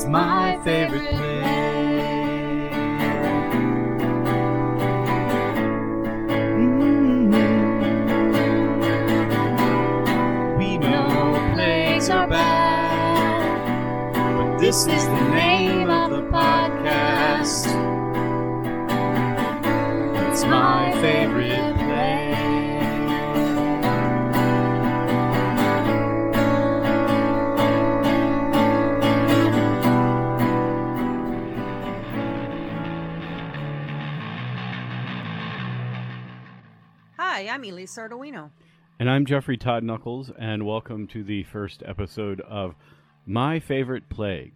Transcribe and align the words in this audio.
It's 0.00 0.08
my 0.08 0.58
favorite 0.64 1.10
place. 1.10 1.20
We 10.56 10.78
know 10.78 11.52
plays 11.54 12.08
are 12.08 12.26
bad, 12.26 14.14
but 14.14 14.56
this 14.58 14.86
is 14.86 15.04
the 15.04 15.20
name 15.34 15.79
Elise 37.70 37.96
Arduino. 37.98 38.50
And 38.98 39.08
I'm 39.08 39.24
Jeffrey 39.24 39.56
Todd 39.56 39.84
Knuckles, 39.84 40.32
and 40.36 40.66
welcome 40.66 41.06
to 41.06 41.22
the 41.22 41.44
first 41.44 41.84
episode 41.86 42.40
of 42.40 42.74
My 43.26 43.60
Favorite 43.60 44.08
Plague. 44.08 44.52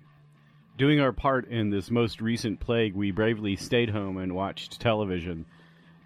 Doing 0.76 0.98
our 0.98 1.12
part 1.12 1.46
in 1.46 1.70
this 1.70 1.92
most 1.92 2.20
recent 2.20 2.58
plague, 2.58 2.92
we 2.96 3.12
bravely 3.12 3.54
stayed 3.54 3.90
home 3.90 4.16
and 4.16 4.34
watched 4.34 4.80
television. 4.80 5.46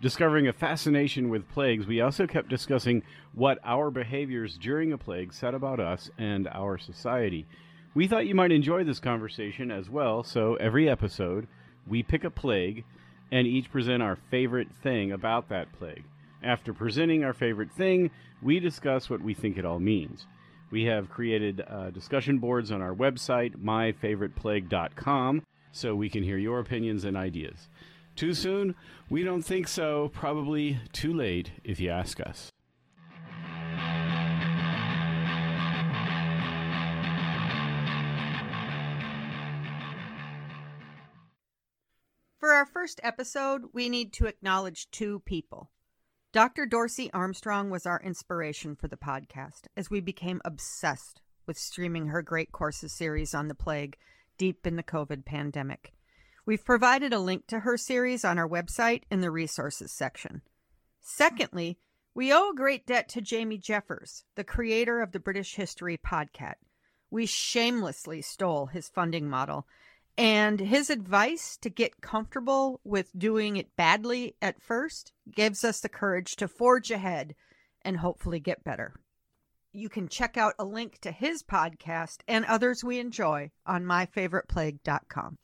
Discovering 0.02 0.48
a 0.48 0.52
fascination 0.52 1.30
with 1.30 1.48
plagues, 1.48 1.86
we 1.86 2.02
also 2.02 2.26
kept 2.26 2.50
discussing 2.50 3.02
what 3.32 3.58
our 3.64 3.90
behaviors 3.90 4.58
during 4.58 4.92
a 4.92 4.98
plague 4.98 5.32
said 5.32 5.54
about 5.54 5.80
us 5.80 6.10
and 6.18 6.46
our 6.48 6.77
society. 6.77 7.46
We 7.94 8.06
thought 8.06 8.27
you 8.27 8.34
might 8.34 8.52
enjoy 8.52 8.84
this 8.84 9.00
conversation 9.00 9.70
as 9.70 9.88
well, 9.88 10.22
so 10.22 10.56
every 10.56 10.90
episode, 10.90 11.48
we 11.86 12.02
pick 12.02 12.22
a 12.24 12.30
plague 12.30 12.84
and 13.33 13.46
each 13.46 13.72
present 13.72 14.02
our 14.02 14.18
favorite 14.30 14.68
thing 14.83 15.11
about 15.11 15.48
that 15.48 15.72
plague. 15.72 16.05
After 16.42 16.72
presenting 16.72 17.25
our 17.25 17.33
favorite 17.33 17.72
thing, 17.72 18.11
we 18.42 18.61
discuss 18.61 19.11
what 19.11 19.20
we 19.20 19.34
think 19.34 19.58
it 19.58 19.64
all 19.64 19.81
means. 19.81 20.27
We 20.70 20.84
have 20.84 21.11
created 21.11 21.64
uh, 21.67 21.91
discussion 21.91 22.39
boards 22.39 22.70
on 22.70 22.83
our 22.83 22.95
website, 22.95 23.56
myfavoriteplague.com, 23.56 25.42
so 25.72 25.95
we 25.95 26.11
can 26.11 26.22
hear 26.22 26.39
your 26.39 26.61
opinions 26.61 27.05
and 27.05 27.17
ideas. 27.17 27.69
Too 28.14 28.34
soon? 28.34 28.75
We 29.08 29.22
don't 29.22 29.42
think 29.42 29.69
so. 29.69 30.11
Probably 30.12 30.78
too 30.92 31.12
late 31.12 31.53
if 31.64 31.80
you 31.80 31.91
ask 31.91 32.20
us. 32.20 32.50
For 42.39 42.52
our 42.52 42.67
first 42.67 43.00
episode, 43.02 43.67
we 43.73 43.89
need 43.89 44.12
to 44.14 44.27
acknowledge 44.27 44.91
two 44.91 45.20
people. 45.20 45.70
Dr. 46.30 46.66
Dorsey 46.66 47.10
Armstrong 47.14 47.70
was 47.70 47.86
our 47.86 48.02
inspiration 48.04 48.76
for 48.76 48.86
the 48.86 48.98
podcast 48.98 49.62
as 49.78 49.88
we 49.88 50.02
became 50.02 50.42
obsessed 50.44 51.22
with 51.46 51.56
streaming 51.56 52.08
her 52.08 52.20
Great 52.20 52.52
Courses 52.52 52.92
series 52.92 53.32
on 53.32 53.48
the 53.48 53.54
plague 53.54 53.96
deep 54.36 54.66
in 54.66 54.76
the 54.76 54.82
COVID 54.82 55.24
pandemic. 55.24 55.94
We've 56.44 56.64
provided 56.64 57.14
a 57.14 57.18
link 57.18 57.46
to 57.46 57.60
her 57.60 57.78
series 57.78 58.26
on 58.26 58.36
our 58.36 58.46
website 58.46 59.04
in 59.10 59.22
the 59.22 59.30
resources 59.30 59.90
section. 59.90 60.42
Secondly, 61.00 61.78
we 62.14 62.30
owe 62.30 62.50
a 62.50 62.54
great 62.54 62.86
debt 62.86 63.08
to 63.10 63.22
Jamie 63.22 63.56
Jeffers, 63.56 64.24
the 64.34 64.44
creator 64.44 65.00
of 65.00 65.12
the 65.12 65.20
British 65.20 65.54
History 65.54 65.96
podcast. 65.96 66.56
We 67.10 67.24
shamelessly 67.24 68.20
stole 68.20 68.66
his 68.66 68.90
funding 68.90 69.30
model 69.30 69.66
and 70.19 70.58
his 70.58 70.91
advice 70.91 71.56
to 71.58 71.70
get 71.70 72.00
comfortable 72.00 72.80
with 72.83 73.17
doing 73.17 73.56
it 73.56 73.77
badly 73.77 74.34
at 74.42 74.61
first 74.61 75.12
gives 75.30 75.62
us 75.62 75.79
the 75.79 75.89
courage 75.89 76.34
to 76.36 76.48
forge 76.48 76.90
ahead 76.90 77.36
and 77.83 77.96
hopefully 77.96 78.40
get 78.40 78.64
better. 78.64 78.95
You 79.73 79.89
can 79.89 80.08
check 80.08 80.36
out 80.36 80.55
a 80.58 80.64
link 80.64 80.98
to 81.02 81.12
his 81.12 81.45
podcast 81.45 82.18
and 82.27 82.45
others 82.46 82.83
we 82.83 82.98
enjoy 82.98 83.52
on 83.64 83.84
myfavoriteplague.com. 83.84 85.39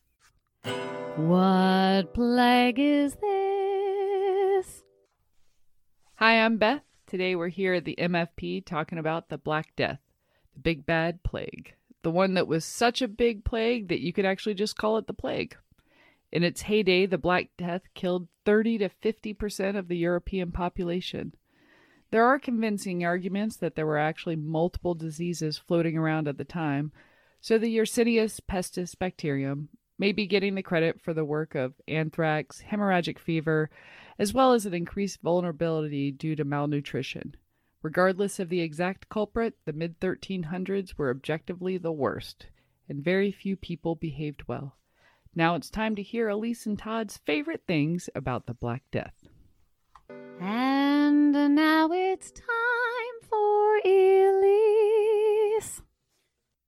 What 1.17 2.13
plague 2.13 2.81
is 2.81 3.15
this? 3.15 4.83
Hi, 6.17 6.41
I'm 6.41 6.57
Beth. 6.57 6.83
Today 7.07 7.37
we're 7.37 7.49
here 7.49 7.75
at 7.75 7.85
the 7.85 7.95
MFP 7.97 8.65
talking 8.65 8.99
about 8.99 9.29
the 9.29 9.39
Black 9.39 9.77
Death, 9.77 10.01
the 10.55 10.61
big 10.61 10.85
bad 10.85 11.23
plague, 11.23 11.75
the 12.05 12.11
one 12.11 12.35
that 12.35 12.47
was 12.47 12.65
such 12.65 13.03
a 13.03 13.09
big 13.09 13.45
plague 13.45 13.89
that 13.89 14.01
you 14.01 14.13
could 14.13 14.25
actually 14.25 14.55
just 14.55 14.77
call 14.77 14.97
it 14.99 15.09
the 15.09 15.13
plague. 15.13 15.57
In 16.31 16.45
its 16.45 16.63
heyday, 16.63 17.07
the 17.07 17.19
Black 17.19 17.51
Death 17.57 17.83
killed 17.95 18.29
30 18.45 18.79
to 18.79 18.89
50% 18.89 19.77
of 19.77 19.89
the 19.89 19.97
European 19.97 20.53
population. 20.53 21.35
There 22.11 22.25
are 22.25 22.39
convincing 22.39 23.05
arguments 23.05 23.57
that 23.57 23.75
there 23.75 23.87
were 23.87 23.99
actually 23.99 24.37
multiple 24.37 24.95
diseases 24.95 25.59
floating 25.59 25.97
around 25.97 26.29
at 26.29 26.39
the 26.39 26.45
time, 26.45 26.93
so 27.41 27.59
the 27.59 27.77
Yersinia 27.77 28.41
pestis 28.49 28.97
bacterium 28.97 29.69
may 29.99 30.13
be 30.13 30.27
getting 30.27 30.55
the 30.55 30.63
credit 30.63 31.01
for 31.01 31.15
the 31.15 31.25
work 31.25 31.55
of 31.55 31.75
anthrax, 31.89 32.63
hemorrhagic 32.71 33.19
fever, 33.19 33.71
as 34.19 34.35
well 34.35 34.53
as 34.53 34.67
an 34.67 34.75
increased 34.75 35.21
vulnerability 35.23 36.11
due 36.11 36.37
to 36.37 36.45
malnutrition. 36.45 37.35
Regardless 37.85 38.41
of 38.41 38.49
the 38.49 38.63
exact 38.63 39.11
culprit, 39.11 39.59
the 39.67 39.73
mid 39.75 40.01
1300s 40.01 40.97
were 40.97 41.11
objectively 41.11 41.77
the 41.77 41.93
worst, 41.93 42.47
and 42.89 43.05
very 43.05 43.31
few 43.31 43.57
people 43.57 43.95
behaved 43.95 44.49
well. 44.49 44.79
Now 45.35 45.55
it's 45.55 45.69
time 45.69 45.95
to 45.97 46.03
hear 46.03 46.31
Elise 46.31 46.65
and 46.65 46.79
Todd's 46.79 47.19
favorite 47.19 47.65
things 47.67 48.09
about 48.15 48.47
the 48.47 48.55
Black 48.55 48.85
Death. 48.91 49.29
And 50.41 51.33
now 51.33 51.91
it's 51.93 52.31
time 52.31 53.29
for 53.29 53.77
Elise. 53.85 55.83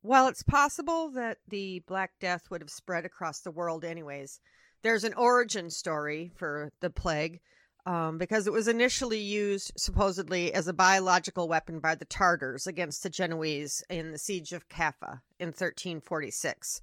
While 0.03 0.29
it's 0.29 0.43
possible 0.43 1.09
that 1.13 1.39
the 1.49 1.83
Black 1.87 2.11
Death 2.21 2.51
would 2.51 2.61
have 2.61 2.69
spread 2.69 3.07
across 3.07 3.41
the 3.41 3.51
world 3.51 3.87
anyways, 3.87 4.39
there's 4.83 5.05
an 5.05 5.15
origin 5.15 5.71
story 5.71 6.31
for 6.37 6.73
the 6.81 6.91
plague 6.91 7.41
um, 7.87 8.19
because 8.19 8.49
it 8.49 8.53
was 8.53 8.67
initially 8.67 9.21
used 9.21 9.73
supposedly 9.77 10.53
as 10.53 10.67
a 10.67 10.73
biological 10.73 11.49
weapon 11.49 11.79
by 11.79 11.95
the 11.95 12.05
Tartars 12.05 12.67
against 12.67 13.03
the 13.03 13.11
Genoese 13.11 13.83
in 13.89 14.11
the 14.11 14.19
siege 14.19 14.53
of 14.53 14.69
Caffa 14.69 15.21
in 15.39 15.49
1346. 15.49 16.83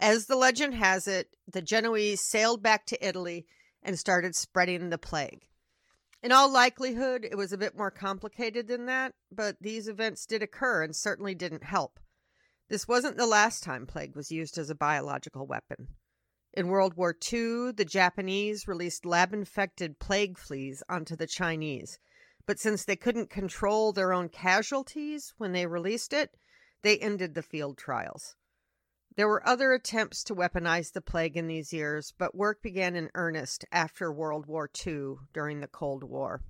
As 0.00 0.26
the 0.26 0.36
legend 0.36 0.74
has 0.74 1.06
it, 1.06 1.28
the 1.50 1.62
Genoese 1.62 2.28
sailed 2.28 2.60
back 2.60 2.86
to 2.86 3.06
Italy 3.06 3.46
and 3.84 3.96
started 3.96 4.34
spreading 4.34 4.90
the 4.90 4.98
plague. 4.98 5.46
In 6.24 6.32
all 6.32 6.50
likelihood, 6.50 7.24
it 7.24 7.36
was 7.36 7.52
a 7.52 7.58
bit 7.58 7.76
more 7.76 7.90
complicated 7.90 8.66
than 8.66 8.86
that, 8.86 9.14
but 9.30 9.56
these 9.60 9.86
events 9.86 10.26
did 10.26 10.42
occur 10.42 10.82
and 10.82 10.94
certainly 10.94 11.34
didn't 11.34 11.64
help. 11.64 12.00
This 12.68 12.88
wasn't 12.88 13.16
the 13.16 13.26
last 13.26 13.62
time 13.62 13.86
plague 13.86 14.16
was 14.16 14.32
used 14.32 14.58
as 14.58 14.70
a 14.70 14.74
biological 14.74 15.46
weapon. 15.46 15.88
In 16.54 16.68
World 16.68 16.98
War 16.98 17.16
II, 17.32 17.72
the 17.72 17.86
Japanese 17.86 18.68
released 18.68 19.06
lab 19.06 19.32
infected 19.32 19.98
plague 19.98 20.36
fleas 20.36 20.82
onto 20.86 21.16
the 21.16 21.26
Chinese. 21.26 21.98
But 22.44 22.58
since 22.58 22.84
they 22.84 22.96
couldn't 22.96 23.30
control 23.30 23.92
their 23.92 24.12
own 24.12 24.28
casualties 24.28 25.32
when 25.38 25.52
they 25.52 25.66
released 25.66 26.12
it, 26.12 26.36
they 26.82 26.98
ended 26.98 27.34
the 27.34 27.42
field 27.42 27.78
trials. 27.78 28.36
There 29.16 29.28
were 29.28 29.46
other 29.48 29.72
attempts 29.72 30.22
to 30.24 30.34
weaponize 30.34 30.92
the 30.92 31.00
plague 31.00 31.38
in 31.38 31.46
these 31.46 31.72
years, 31.72 32.12
but 32.18 32.34
work 32.34 32.60
began 32.60 32.96
in 32.96 33.10
earnest 33.14 33.64
after 33.72 34.12
World 34.12 34.44
War 34.46 34.68
II 34.86 35.14
during 35.32 35.60
the 35.60 35.68
Cold 35.68 36.04
War. 36.04 36.42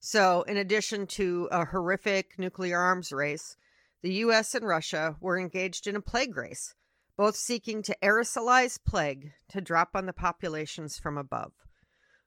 So, 0.00 0.42
in 0.42 0.58
addition 0.58 1.06
to 1.08 1.48
a 1.50 1.64
horrific 1.64 2.38
nuclear 2.38 2.78
arms 2.78 3.10
race, 3.10 3.56
the 4.02 4.12
US 4.14 4.54
and 4.54 4.66
Russia 4.66 5.16
were 5.18 5.38
engaged 5.38 5.86
in 5.86 5.96
a 5.96 6.02
plague 6.02 6.36
race 6.36 6.74
both 7.16 7.36
seeking 7.36 7.82
to 7.82 7.96
aerosolize 8.02 8.78
plague 8.84 9.32
to 9.48 9.60
drop 9.60 9.90
on 9.94 10.06
the 10.06 10.12
populations 10.12 10.98
from 10.98 11.18
above. 11.18 11.52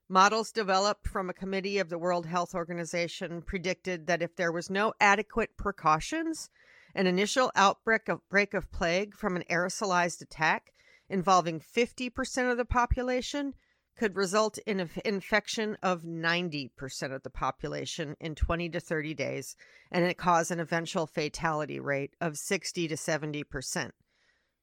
Models 0.10 0.52
developed 0.52 1.08
from 1.08 1.30
a 1.30 1.34
committee 1.34 1.80
of 1.80 1.90
the 1.90 1.98
World 1.98 2.26
Health 2.26 2.54
Organization 2.54 3.42
predicted 3.42 4.08
that 4.08 4.22
if 4.22 4.36
there 4.36 4.52
was 4.52 4.70
no 4.70 4.94
adequate 5.00 5.58
precautions, 5.58 6.50
an 6.94 7.08
initial 7.08 7.52
outbreak 7.56 8.08
of 8.10 8.28
break 8.30 8.54
of 8.54 8.72
plague 8.72 9.16
from 9.16 9.36
an 9.36 9.44
aerosolized 9.50 10.22
attack 10.22 10.72
involving 11.10 11.60
50% 11.60 12.52
of 12.52 12.58
the 12.58 12.66
population 12.66 13.54
could 13.96 14.16
result 14.16 14.58
in 14.66 14.80
an 14.80 14.90
infection 15.06 15.78
of 15.84 16.04
90% 16.04 17.14
of 17.14 17.24
the 17.24 17.30
population 17.30 18.16
in 18.20 18.36
20 18.36 18.70
to 18.70 18.80
30 18.80 19.14
days 19.14 19.56
and 19.92 20.04
it 20.06 20.18
cause 20.18 20.50
an 20.50 20.60
eventual 20.60 21.06
fatality 21.06 21.80
rate 21.80 22.16
of 22.20 22.38
60 22.38 22.88
to 22.88 22.96
70%. 22.96 23.92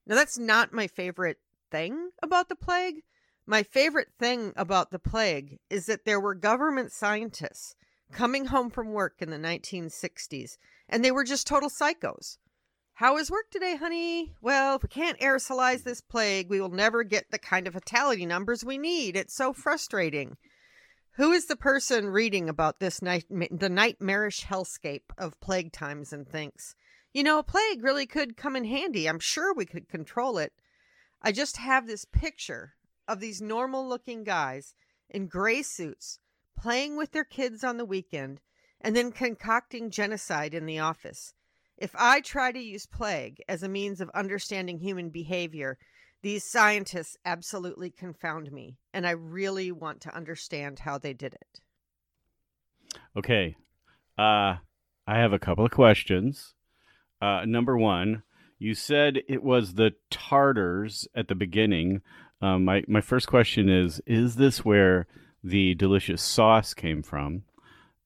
Now, 0.06 0.14
that's 0.14 0.38
not 0.38 0.73
my 0.73 0.87
favorite 0.87 1.38
thing 1.70 2.11
about 2.23 2.49
the 2.49 2.56
plague. 2.56 3.02
My 3.47 3.62
favorite 3.62 4.12
thing 4.19 4.52
about 4.56 4.91
the 4.91 4.99
plague 4.99 5.58
is 5.69 5.87
that 5.87 6.05
there 6.05 6.20
were 6.20 6.35
government 6.35 6.93
scientists 6.93 7.75
coming 8.12 8.47
home 8.47 8.70
from 8.70 8.93
work 8.93 9.17
in 9.20 9.31
the 9.31 9.37
1960s, 9.37 10.56
and 10.88 11.05
they 11.05 11.11
were 11.11 11.25
just 11.25 11.47
total 11.47 11.70
psychos. 11.70 12.38
How 12.94 13.17
is 13.17 13.31
work 13.31 13.50
today, 13.50 13.76
honey? 13.76 14.35
Well, 14.43 14.76
if 14.76 14.82
we 14.82 14.88
can't 14.88 15.19
aerosolize 15.20 15.85
this 15.85 16.00
plague, 16.02 16.50
we 16.50 16.61
will 16.61 16.70
never 16.70 17.02
get 17.02 17.31
the 17.31 17.38
kind 17.38 17.67
of 17.67 17.73
fatality 17.73 18.26
numbers 18.26 18.64
we 18.64 18.76
need. 18.76 19.17
It's 19.17 19.35
so 19.35 19.52
frustrating. 19.52 20.37
Who 21.12 21.32
is 21.32 21.47
the 21.47 21.56
person 21.56 22.11
reading 22.11 22.49
about 22.49 22.79
this 22.79 23.00
night, 23.00 23.25
the 23.31 23.69
nightmarish 23.69 24.44
hellscape 24.44 25.11
of 25.17 25.41
plague 25.41 25.73
times 25.73 26.12
and 26.12 26.29
thinks, 26.29 26.75
you 27.12 27.23
know, 27.23 27.39
a 27.39 27.43
plague 27.43 27.83
really 27.83 28.07
could 28.07 28.37
come 28.37 28.57
in 28.57 28.65
handy. 28.65 29.09
I'm 29.09 29.19
sure 29.19 29.53
we 29.53 29.67
could 29.67 29.89
control 29.89 30.39
it. 30.39 30.53
I 31.23 31.33
just 31.33 31.57
have 31.59 31.87
this 31.87 32.05
picture 32.05 32.75
of 33.07 33.21
these 33.21 33.43
normal 33.43 33.87
looking 33.87 34.25
guys 34.25 34.75
in 35.09 35.27
gray 35.27 35.62
suits 35.62 36.19
playing 36.59 36.97
with 36.97 37.12
their 37.12 37.25
kids 37.25 37.65
on 37.65 37.77
the 37.77 37.85
weekend 37.85 38.41
and 38.81 38.95
then 38.95 39.12
concocting 39.12 39.91
genocide 39.91 40.55
in 40.55 40.67
the 40.67 40.79
office. 40.79 41.35
If 41.77 41.95
I 41.99 42.21
try 42.21 42.53
to 42.53 42.59
use 42.59 42.87
plague 42.87 43.43
as 43.49 43.62
a 43.62 43.69
means 43.69 44.01
of 44.01 44.11
understanding 44.11 44.79
human 44.79 45.11
behavior, 45.11 45.79
these 46.23 46.45
scientists 46.45 47.17
absolutely 47.25 47.91
confound 47.91 48.53
me, 48.53 48.77
and 48.93 49.07
I 49.07 49.12
really 49.12 49.73
want 49.73 50.03
to 50.03 50.15
understand 50.15 50.81
how 50.81 50.99
they 50.99 51.15
did 51.15 51.35
it. 51.35 51.61
Okay. 53.17 53.57
Uh, 54.19 54.57
I 55.07 55.19
have 55.19 55.33
a 55.33 55.39
couple 55.39 55.65
of 55.65 55.71
questions. 55.71 56.55
Uh, 57.21 57.45
number 57.47 57.77
one, 57.77 58.23
you 58.59 58.75
said 58.75 59.23
it 59.29 59.43
was 59.43 59.75
the 59.75 59.95
Tartars 60.11 61.07
at 61.15 61.29
the 61.29 61.35
beginning. 61.35 62.03
Um, 62.43 62.65
my 62.65 62.83
my 62.89 63.01
first 63.01 63.27
question 63.29 63.69
is: 63.69 64.01
Is 64.07 64.37
this 64.37 64.65
where 64.65 65.07
the 65.43 65.75
delicious 65.75 66.23
sauce 66.23 66.75
came 66.75 67.03
from? 67.03 67.43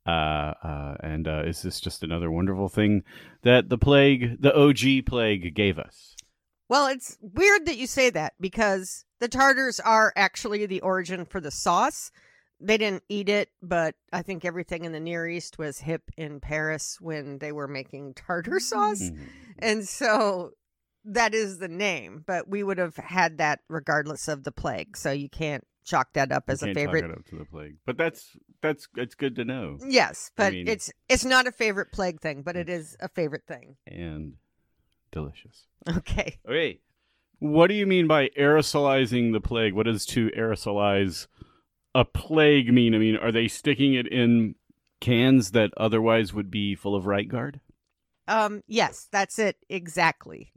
Uh, 0.07 0.53
uh, 0.63 0.97
and 1.01 1.27
uh, 1.27 1.43
is 1.47 1.63
this 1.63 1.81
just 1.81 2.03
another 2.03 2.31
wonderful 2.31 2.69
thing 2.69 3.03
that 3.43 3.71
the 3.71 3.79
plague, 3.79 4.41
the 4.41 4.55
OG 4.55 5.07
plague, 5.07 5.55
gave 5.55 5.79
us? 5.79 6.15
Well, 6.69 6.87
it's 6.89 7.17
weird 7.21 7.67
that 7.67 7.79
you 7.79 7.87
say 7.87 8.11
that 8.11 8.35
because 8.39 9.05
the 9.21 9.29
Tartars 9.29 9.81
are 9.81 10.13
actually 10.17 10.67
the 10.67 10.81
origin 10.81 11.25
for 11.25 11.41
the 11.41 11.51
sauce. 11.51 12.11
They 12.67 12.79
didn't 12.79 13.03
eat 13.09 13.29
it, 13.29 13.51
but 13.63 13.95
I 14.13 14.23
think 14.23 14.45
everything 14.45 14.85
in 14.85 14.93
the 14.93 15.01
Near 15.01 15.29
East 15.29 15.59
was 15.59 15.81
hip 15.81 16.11
in 16.17 16.41
Paris 16.41 16.99
when 17.01 17.39
they 17.39 17.53
were 17.53 17.69
making 17.69 18.15
tartar 18.15 18.59
sauce. 18.59 19.03
Mhm. 19.03 19.29
And 19.59 19.87
so 19.89 20.53
that 21.05 21.35
is 21.35 21.59
the 21.59 21.69
name, 21.69 22.25
but 22.27 22.49
we 22.49 22.63
would 22.63 22.79
have 22.79 22.97
had 22.97 23.37
that 23.39 23.61
regardless 23.69 24.27
of 24.29 24.45
the 24.45 24.53
plague. 24.53 24.97
So 24.97 25.13
you 25.13 25.29
can't 25.29 25.67
chalk 25.85 26.15
that 26.15 26.33
up 26.33 26.45
as 26.49 26.63
You 26.63 26.71
a 26.71 26.75
favorite. 26.75 27.05
it 27.05 27.11
up 27.11 27.27
to 27.27 27.37
the 27.37 27.45
plague, 27.45 27.77
but 27.85 27.99
that's 27.99 28.35
that's 28.63 28.89
it's 28.97 29.15
good 29.15 29.37
to 29.37 29.45
know 29.45 29.77
Yes, 29.87 30.31
but 30.35 30.55
mean- 30.55 30.67
it's 30.67 30.91
it's 31.11 31.27
not 31.27 31.47
a 31.47 31.53
favorite 31.53 31.93
plague 31.93 32.21
thing, 32.23 32.41
but 32.43 32.57
it 32.57 32.71
is 32.71 32.97
a 33.01 33.09
favorite 33.11 33.45
thing. 33.47 33.77
and 33.87 34.37
delicious. 35.13 35.67
Okay. 35.87 36.39
Okay. 36.49 36.81
What 37.41 37.67
do 37.67 37.75
you 37.75 37.87
mean 37.87 38.07
by 38.07 38.31
aerosolizing 38.39 39.33
the 39.33 39.41
plague? 39.41 39.75
What 39.75 39.85
does 39.85 40.07
to 40.07 40.31
aerosolize 40.31 41.27
a 41.95 42.05
plague 42.05 42.73
mean? 42.73 42.95
I 42.95 42.99
mean, 42.99 43.17
are 43.17 43.33
they 43.33 43.49
sticking 43.49 43.95
it 43.95 44.07
in 44.07 44.55
cans 45.01 45.51
that 45.53 45.71
otherwise 45.77 46.33
would 46.33 46.51
be 46.51 46.75
full 46.75 46.95
of 46.95 47.07
right 47.07 47.29
guard? 47.29 47.61
Um 48.27 48.63
yes, 48.67 49.09
that's 49.13 49.39
it 49.39 49.57
exactly. 49.69 50.53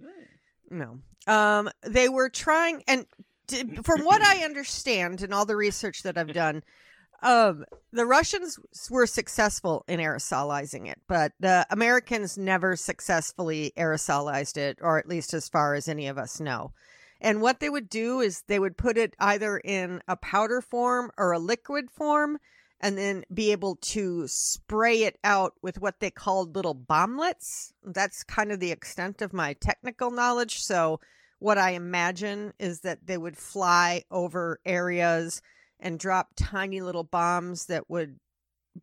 No. 0.69 0.99
Um 1.27 1.69
they 1.85 2.07
were 2.07 2.29
trying 2.29 2.83
and 2.87 3.05
t- 3.47 3.65
from 3.83 4.05
what 4.05 4.21
I 4.21 4.45
understand 4.45 5.21
and 5.21 5.33
all 5.33 5.45
the 5.45 5.57
research 5.57 6.03
that 6.03 6.17
I've 6.17 6.33
done 6.33 6.63
um 7.21 7.65
the 7.91 8.05
Russians 8.05 8.57
were 8.89 9.07
successful 9.07 9.83
in 9.87 9.99
aerosolizing 9.99 10.87
it, 10.87 11.01
but 11.07 11.33
the 11.39 11.65
Americans 11.69 12.37
never 12.37 12.75
successfully 12.75 13.73
aerosolized 13.77 14.55
it 14.55 14.77
or 14.81 14.97
at 14.97 15.09
least 15.09 15.33
as 15.33 15.49
far 15.49 15.73
as 15.73 15.89
any 15.89 16.07
of 16.07 16.17
us 16.17 16.39
know. 16.39 16.71
And 17.19 17.41
what 17.41 17.59
they 17.59 17.69
would 17.69 17.89
do 17.89 18.19
is 18.19 18.43
they 18.47 18.59
would 18.59 18.77
put 18.77 18.97
it 18.97 19.15
either 19.19 19.57
in 19.57 20.01
a 20.07 20.15
powder 20.15 20.61
form 20.61 21.11
or 21.17 21.31
a 21.31 21.39
liquid 21.39 21.89
form 21.91 22.37
and 22.79 22.97
then 22.97 23.23
be 23.33 23.51
able 23.51 23.75
to 23.77 24.27
spray 24.27 25.03
it 25.03 25.17
out 25.23 25.53
with 25.61 25.81
what 25.81 25.99
they 25.99 26.11
called 26.11 26.55
little 26.55 26.75
bomblets. 26.75 27.71
That's 27.83 28.23
kind 28.23 28.51
of 28.51 28.59
the 28.59 28.71
extent 28.71 29.21
of 29.21 29.33
my 29.33 29.53
technical 29.53 30.11
knowledge. 30.11 30.59
So, 30.59 30.99
what 31.39 31.57
I 31.57 31.71
imagine 31.71 32.53
is 32.59 32.81
that 32.81 33.05
they 33.05 33.17
would 33.17 33.37
fly 33.37 34.03
over 34.09 34.59
areas 34.65 35.41
and 35.79 35.99
drop 35.99 36.29
tiny 36.35 36.81
little 36.81 37.03
bombs 37.03 37.67
that 37.67 37.89
would 37.89 38.19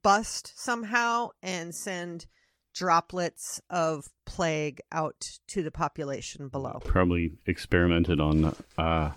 bust 0.02 0.52
somehow 0.56 1.30
and 1.42 1.74
send 1.74 2.26
droplets 2.74 3.60
of 3.70 4.08
plague 4.26 4.80
out 4.92 5.38
to 5.48 5.62
the 5.62 5.70
population 5.70 6.48
below. 6.48 6.80
Probably 6.84 7.32
experimented 7.46 8.20
on, 8.20 8.54
uh, 8.76 9.12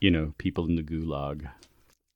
you 0.00 0.10
know, 0.10 0.34
people 0.38 0.66
in 0.66 0.76
the 0.76 0.82
gulag. 0.82 1.48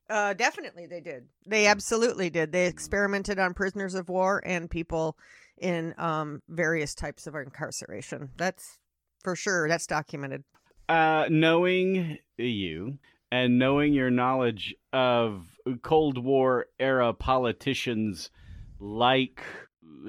Uh, 0.08 0.34
definitely, 0.34 0.86
they 0.86 1.00
did. 1.00 1.26
They 1.46 1.66
absolutely 1.66 2.30
did. 2.30 2.52
They 2.52 2.66
experimented 2.66 3.38
on 3.38 3.54
prisoners 3.54 3.94
of 3.94 4.08
war 4.08 4.40
and 4.46 4.70
people 4.70 5.16
in 5.58 5.94
um, 5.98 6.42
various 6.48 6.94
types 6.94 7.26
of 7.26 7.34
incarceration. 7.34 8.30
That's 8.36 8.78
for 9.24 9.34
sure. 9.34 9.68
That's 9.68 9.86
documented. 9.86 10.44
Uh, 10.88 11.26
knowing 11.28 12.18
you 12.36 12.98
and 13.32 13.58
knowing 13.58 13.92
your 13.92 14.10
knowledge 14.10 14.76
of 14.92 15.46
Cold 15.82 16.18
War 16.18 16.66
era 16.78 17.12
politicians 17.12 18.30
like 18.78 19.42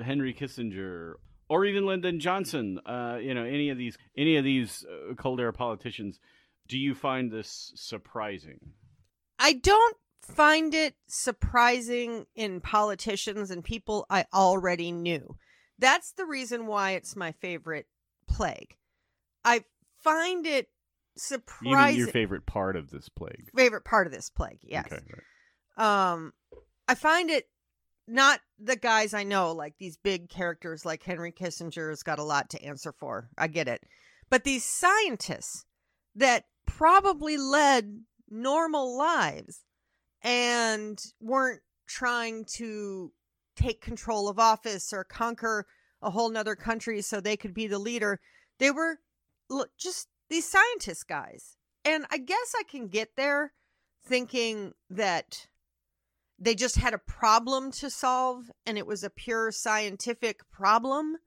Henry 0.04 0.34
Kissinger 0.34 1.14
or 1.50 1.66
even 1.66 1.86
Lyndon 1.86 2.20
Johnson, 2.20 2.80
uh, 2.86 3.18
you 3.22 3.34
know, 3.34 3.44
any 3.44 3.70
of 3.70 3.78
these 3.78 3.98
any 4.18 4.38
of 4.38 4.44
these 4.44 4.86
uh, 4.86 5.14
Cold 5.16 5.40
Era 5.40 5.54
politicians, 5.54 6.20
do 6.68 6.78
you 6.78 6.94
find 6.94 7.32
this 7.32 7.72
surprising? 7.76 8.60
I 9.40 9.54
don't 9.54 9.98
find 10.22 10.74
it 10.74 10.96
surprising 11.08 12.26
in 12.36 12.60
politicians 12.60 13.50
and 13.52 13.64
people 13.64 14.06
I 14.10 14.26
already 14.34 14.92
knew. 14.92 15.38
That's 15.80 16.12
the 16.14 16.26
reason 16.26 16.66
why 16.68 16.92
it's 16.92 17.16
my 17.16 17.32
favorite 17.34 17.86
plague. 18.28 18.76
I 19.46 19.64
find 20.04 20.46
it 20.46 20.66
You 20.66 21.22
surprising. 21.22 22.00
your 22.00 22.08
favorite 22.08 22.46
part 22.46 22.76
of 22.76 22.90
this 22.90 23.08
plague? 23.10 23.50
favorite 23.56 23.86
part 23.86 24.08
of 24.08 24.14
this 24.14 24.30
plague, 24.30 24.60
yes. 24.64 24.86
Okay, 24.92 25.02
right. 25.78 26.14
um 26.14 26.34
i 26.90 26.96
find 26.96 27.30
it 27.30 27.48
not 28.08 28.40
the 28.60 28.76
guys 28.76 29.14
i 29.14 29.24
know 29.24 29.52
like 29.52 29.76
these 29.78 29.98
big 29.98 30.30
characters 30.30 30.86
like 30.86 31.04
henry 31.04 31.32
kissinger's 31.32 32.04
got 32.04 32.20
a 32.20 32.24
lot 32.24 32.50
to 32.50 32.64
answer 32.64 32.92
for 32.92 33.30
i 33.38 33.48
get 33.48 33.68
it 33.68 33.84
but 34.30 34.44
these 34.44 34.64
scientists 34.64 35.66
that 36.16 36.46
probably 36.66 37.38
led 37.38 38.02
normal 38.30 38.98
lives 38.98 39.64
and 40.22 41.02
weren't 41.22 41.62
trying 41.86 42.46
to 42.46 43.12
take 43.56 43.82
control 43.82 44.28
of 44.28 44.40
office 44.40 44.92
or 44.94 45.04
conquer 45.04 45.66
a 46.02 46.10
whole 46.10 46.30
nother 46.30 46.56
country 46.56 47.02
so 47.02 47.20
they 47.20 47.38
could 47.38 47.54
be 47.54 47.68
the 47.68 47.80
leader 47.80 48.20
they 48.60 48.72
were 48.72 49.00
just 49.78 50.08
these 50.30 50.48
scientist 50.48 51.08
guys 51.08 51.58
and 51.84 52.06
i 52.12 52.18
guess 52.18 52.54
i 52.60 52.64
can 52.64 52.88
get 52.88 53.10
there 53.16 53.54
thinking 54.04 54.74
that 54.90 55.48
they 56.40 56.56
just 56.56 56.76
had 56.76 56.94
a 56.94 57.00
problem 57.00 57.72
to 57.72 57.90
solve 57.90 58.52
and 58.66 58.78
it 58.78 58.86
was 58.86 59.04
a 59.04 59.10
pure 59.10 59.52
scientific 59.52 60.50
problem. 60.52 61.18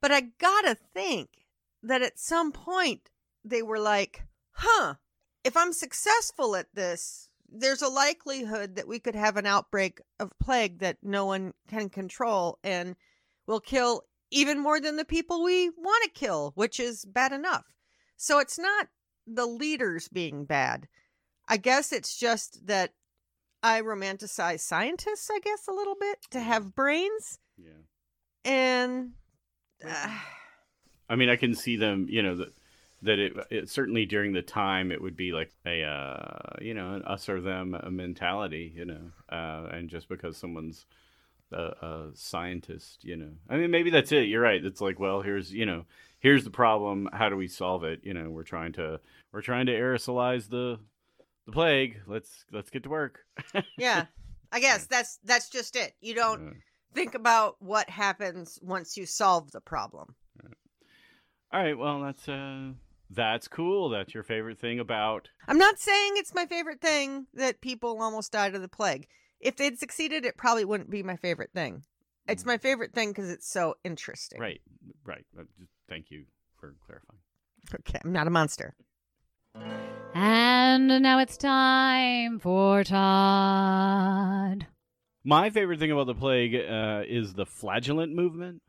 But 0.00 0.12
I 0.12 0.22
gotta 0.38 0.74
think 0.74 1.46
that 1.82 2.02
at 2.02 2.18
some 2.18 2.52
point 2.52 3.10
they 3.44 3.62
were 3.62 3.78
like, 3.78 4.24
huh, 4.52 4.94
if 5.44 5.56
I'm 5.56 5.72
successful 5.72 6.56
at 6.56 6.74
this, 6.74 7.28
there's 7.48 7.82
a 7.82 7.88
likelihood 7.88 8.76
that 8.76 8.88
we 8.88 8.98
could 8.98 9.14
have 9.14 9.36
an 9.36 9.46
outbreak 9.46 10.00
of 10.18 10.32
plague 10.40 10.80
that 10.80 10.96
no 11.02 11.26
one 11.26 11.52
can 11.68 11.88
control 11.88 12.58
and 12.64 12.96
will 13.46 13.60
kill 13.60 14.02
even 14.30 14.58
more 14.58 14.80
than 14.80 14.96
the 14.96 15.04
people 15.04 15.44
we 15.44 15.70
want 15.70 16.02
to 16.04 16.10
kill, 16.10 16.52
which 16.56 16.80
is 16.80 17.04
bad 17.04 17.32
enough. 17.32 17.64
So 18.16 18.38
it's 18.38 18.58
not 18.58 18.88
the 19.26 19.46
leaders 19.46 20.08
being 20.08 20.44
bad. 20.44 20.88
I 21.46 21.58
guess 21.58 21.92
it's 21.92 22.18
just 22.18 22.66
that 22.66 22.92
I 23.64 23.80
romanticize 23.80 24.60
scientists, 24.60 25.30
I 25.32 25.38
guess, 25.38 25.66
a 25.66 25.72
little 25.72 25.96
bit 25.98 26.18
to 26.32 26.40
have 26.40 26.74
brains. 26.74 27.38
Yeah. 27.56 27.70
And 28.44 29.12
uh, 29.82 30.18
I 31.08 31.16
mean, 31.16 31.30
I 31.30 31.36
can 31.36 31.54
see 31.54 31.76
them, 31.76 32.06
you 32.10 32.22
know, 32.22 32.36
that 32.36 32.52
that 33.00 33.18
it, 33.18 33.32
it 33.50 33.68
certainly 33.70 34.04
during 34.04 34.34
the 34.34 34.42
time 34.42 34.92
it 34.92 35.00
would 35.00 35.16
be 35.16 35.32
like 35.32 35.50
a 35.66 35.82
uh, 35.82 36.56
you 36.60 36.74
know 36.74 36.92
an 36.92 37.02
us 37.04 37.26
or 37.30 37.40
them 37.40 37.74
mentality, 37.90 38.70
you 38.76 38.84
know, 38.84 39.10
uh, 39.30 39.68
and 39.72 39.88
just 39.88 40.10
because 40.10 40.36
someone's 40.36 40.84
a, 41.50 41.62
a 41.62 42.10
scientist, 42.14 43.02
you 43.02 43.16
know, 43.16 43.30
I 43.48 43.56
mean, 43.56 43.70
maybe 43.70 43.88
that's 43.88 44.12
it. 44.12 44.28
You're 44.28 44.42
right. 44.42 44.62
It's 44.62 44.82
like, 44.82 45.00
well, 45.00 45.22
here's 45.22 45.50
you 45.50 45.64
know, 45.64 45.86
here's 46.18 46.44
the 46.44 46.50
problem. 46.50 47.08
How 47.14 47.30
do 47.30 47.36
we 47.36 47.48
solve 47.48 47.82
it? 47.84 48.00
You 48.02 48.12
know, 48.12 48.28
we're 48.28 48.42
trying 48.42 48.72
to 48.72 49.00
we're 49.32 49.40
trying 49.40 49.66
to 49.66 49.72
aerosolize 49.72 50.50
the 50.50 50.80
the 51.46 51.52
plague. 51.52 52.00
Let's 52.06 52.44
let's 52.52 52.70
get 52.70 52.82
to 52.84 52.88
work. 52.90 53.20
yeah, 53.78 54.06
I 54.52 54.60
guess 54.60 54.86
that's 54.90 55.18
that's 55.24 55.48
just 55.50 55.76
it. 55.76 55.94
You 56.00 56.14
don't 56.14 56.48
Uh, 56.48 56.52
think 56.94 57.14
about 57.14 57.56
what 57.60 57.88
happens 57.90 58.58
once 58.62 58.96
you 58.96 59.06
solve 59.06 59.50
the 59.50 59.60
problem. 59.60 60.14
All 61.52 61.62
right. 61.62 61.78
Well, 61.78 62.00
that's 62.00 62.28
uh, 62.28 62.72
that's 63.10 63.46
cool. 63.48 63.88
That's 63.90 64.14
your 64.14 64.22
favorite 64.22 64.58
thing 64.58 64.80
about. 64.80 65.28
I'm 65.46 65.58
not 65.58 65.78
saying 65.78 66.14
it's 66.16 66.34
my 66.34 66.46
favorite 66.46 66.80
thing 66.80 67.26
that 67.34 67.60
people 67.60 68.02
almost 68.02 68.32
died 68.32 68.54
of 68.54 68.62
the 68.62 68.68
plague. 68.68 69.06
If 69.40 69.56
they'd 69.56 69.78
succeeded, 69.78 70.24
it 70.24 70.36
probably 70.36 70.64
wouldn't 70.64 70.90
be 70.90 71.02
my 71.02 71.16
favorite 71.16 71.50
thing. 71.54 71.82
It's 72.26 72.46
my 72.46 72.56
favorite 72.56 72.94
thing 72.94 73.10
because 73.10 73.28
it's 73.28 73.46
so 73.46 73.74
interesting. 73.84 74.40
Right. 74.40 74.62
Right. 75.04 75.26
Uh, 75.38 75.42
thank 75.90 76.10
you 76.10 76.24
for 76.58 76.74
clarifying. 76.86 77.20
Okay, 77.74 78.00
I'm 78.02 78.12
not 78.12 78.26
a 78.26 78.30
monster. 78.30 78.74
And 80.16 81.02
now 81.02 81.18
it's 81.18 81.36
time 81.36 82.38
for 82.38 82.84
Todd. 82.84 84.68
My 85.24 85.50
favorite 85.50 85.80
thing 85.80 85.90
about 85.90 86.06
the 86.06 86.14
plague 86.14 86.54
uh, 86.54 87.02
is 87.08 87.34
the 87.34 87.44
flagellant 87.44 88.14
movement. 88.14 88.62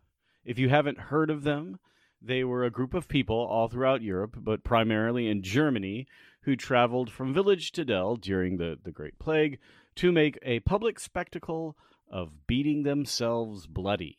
If 0.44 0.58
you 0.58 0.70
haven't 0.70 0.98
heard 0.98 1.30
of 1.30 1.44
them, 1.44 1.78
they 2.20 2.44
were 2.44 2.64
a 2.64 2.72
group 2.72 2.96
of 2.96 3.08
people 3.08 3.36
all 3.38 3.68
throughout 3.68 4.02
Europe, 4.02 4.38
but 4.38 4.64
primarily 4.64 5.28
in 5.28 5.44
Germany, 5.44 6.08
who 6.42 6.56
traveled 6.56 7.12
from 7.12 7.32
village 7.32 7.72
to 7.74 7.86
dell 7.86 8.16
during 8.16 8.58
the, 8.58 8.80
the 8.84 8.92
Great 8.92 9.20
Plague 9.20 9.60
to 9.98 10.12
make 10.12 10.40
a 10.42 10.62
public 10.62 11.00
spectacle 11.00 11.78
of 12.10 12.48
beating 12.48 12.82
themselves 12.82 13.68
bloody. 13.68 14.18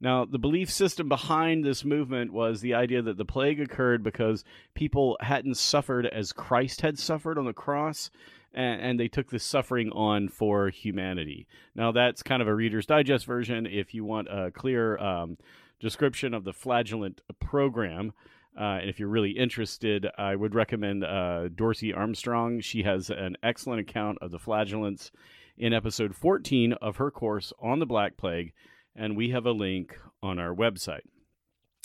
Now, 0.00 0.24
the 0.24 0.38
belief 0.38 0.70
system 0.70 1.08
behind 1.08 1.64
this 1.64 1.84
movement 1.84 2.32
was 2.32 2.60
the 2.60 2.74
idea 2.74 3.02
that 3.02 3.16
the 3.16 3.24
plague 3.24 3.60
occurred 3.60 4.02
because 4.04 4.44
people 4.74 5.16
hadn't 5.20 5.56
suffered 5.56 6.06
as 6.06 6.32
Christ 6.32 6.82
had 6.82 6.98
suffered 6.98 7.36
on 7.36 7.46
the 7.46 7.52
cross, 7.52 8.10
and, 8.54 8.80
and, 8.80 9.00
they 9.00 9.08
took 9.08 9.30
this 9.30 9.44
suffering 9.44 9.90
on 9.90 10.28
for 10.28 10.68
humanity. 10.68 11.46
Now, 11.74 11.92
that's 11.92 12.22
kind 12.22 12.40
of 12.40 12.48
a 12.48 12.54
Reader's 12.54 12.86
Digest 12.86 13.26
version. 13.26 13.66
If 13.66 13.92
you 13.92 14.04
want 14.04 14.28
a 14.28 14.50
clear 14.52 14.96
um, 14.98 15.36
description 15.80 16.32
of 16.32 16.44
the 16.44 16.52
flagellant 16.52 17.20
program, 17.40 18.12
uh, 18.58 18.78
and 18.80 18.90
if 18.90 18.98
you're 18.98 19.08
really 19.08 19.32
interested, 19.32 20.06
I 20.16 20.34
would 20.34 20.54
recommend 20.54 21.04
uh, 21.04 21.48
Dorsey 21.48 21.92
Armstrong. 21.92 22.60
She 22.60 22.82
has 22.82 23.10
an 23.10 23.36
excellent 23.42 23.80
account 23.80 24.18
of 24.20 24.30
the 24.30 24.38
flagellants 24.38 25.12
in 25.56 25.72
episode 25.72 26.14
14 26.14 26.72
of 26.74 26.96
her 26.96 27.10
course 27.10 27.52
on 27.60 27.78
the 27.78 27.86
Black 27.86 28.16
Plague, 28.16 28.52
and 28.98 29.16
we 29.16 29.30
have 29.30 29.46
a 29.46 29.52
link 29.52 29.96
on 30.22 30.38
our 30.38 30.54
website. 30.54 31.06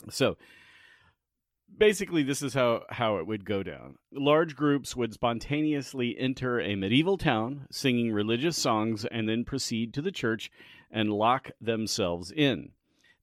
So, 0.10 0.36
basically 1.78 2.24
this 2.24 2.42
is 2.42 2.54
how 2.54 2.82
how 2.90 3.18
it 3.18 3.28
would 3.28 3.46
go 3.46 3.64
down. 3.64 3.96
Large 4.12 4.56
groups 4.56 4.96
would 4.96 5.14
spontaneously 5.14 6.18
enter 6.18 6.60
a 6.60 6.76
medieval 6.76 7.18
town 7.18 7.68
singing 7.72 8.12
religious 8.12 8.58
songs 8.58 9.06
and 9.06 9.28
then 9.28 9.46
proceed 9.46 9.94
to 9.94 10.02
the 10.02 10.12
church 10.12 10.52
and 10.92 11.12
lock 11.12 11.52
themselves 11.62 12.32
in. 12.32 12.72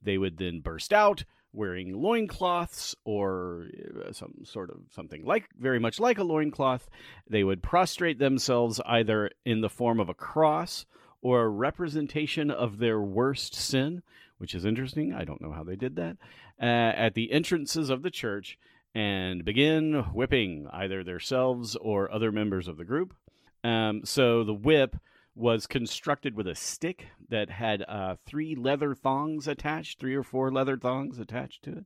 They 0.03 0.19
would 0.19 0.39
then 0.39 0.61
burst 0.61 0.93
out 0.93 1.25
wearing 1.53 1.93
loincloths 2.01 2.95
or 3.05 3.67
uh, 4.07 4.13
some 4.13 4.35
sort 4.45 4.71
of 4.71 4.77
something 4.91 5.25
like 5.25 5.49
very 5.59 5.81
much 5.81 5.99
like 5.99 6.19
a 6.19 6.25
loincloth. 6.25 6.89
They 7.29 7.45
would 7.45 7.63
prostrate 7.63 8.19
themselves 8.19 8.81
either 8.87 9.31
in 9.45 9.61
the 9.61 9.69
form 9.69 10.01
of 10.01 10.09
a 10.09 10.15
cross 10.15 10.87
or 11.23 11.43
a 11.43 11.49
representation 11.49 12.51
of 12.51 12.79
their 12.79 13.01
worst 13.01 13.55
sin 13.55 14.03
which 14.39 14.55
is 14.55 14.65
interesting 14.65 15.13
i 15.13 15.25
don't 15.25 15.41
know 15.41 15.53
how 15.53 15.65
they 15.65 15.77
did 15.77 15.97
that 15.97 16.17
uh, 16.61 16.65
at 16.65 17.15
the 17.15 17.33
entrances 17.33 17.91
of 17.91 18.03
the 18.03 18.11
church 18.11 18.59
and 18.95 19.45
begin 19.45 19.95
whipping 20.13 20.67
either 20.73 21.05
themselves 21.05 21.77
or 21.77 22.11
other 22.11 22.33
members 22.33 22.67
of 22.67 22.77
the 22.77 22.85
group. 22.85 23.15
Um, 23.63 24.03
so 24.05 24.43
the 24.43 24.55
whip 24.55 24.97
was 25.35 25.67
constructed 25.67 26.35
with 26.35 26.49
a 26.49 26.55
stick 26.55 27.07
that 27.29 27.51
had 27.51 27.83
uh, 27.87 28.17
three 28.27 28.55
leather 28.55 28.95
thongs 28.95 29.47
attached, 29.47 30.01
three 30.01 30.15
or 30.15 30.25
four 30.25 30.51
leather 30.51 30.77
thongs 30.77 31.19
attached 31.19 31.63
to 31.65 31.71
it. 31.71 31.85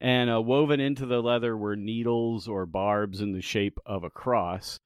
And 0.00 0.28
uh, 0.28 0.40
woven 0.40 0.80
into 0.80 1.06
the 1.06 1.22
leather 1.22 1.56
were 1.56 1.76
needles 1.76 2.48
or 2.48 2.66
barbs 2.66 3.20
in 3.20 3.32
the 3.32 3.40
shape 3.40 3.78
of 3.86 4.02
a 4.02 4.10
cross. 4.10 4.80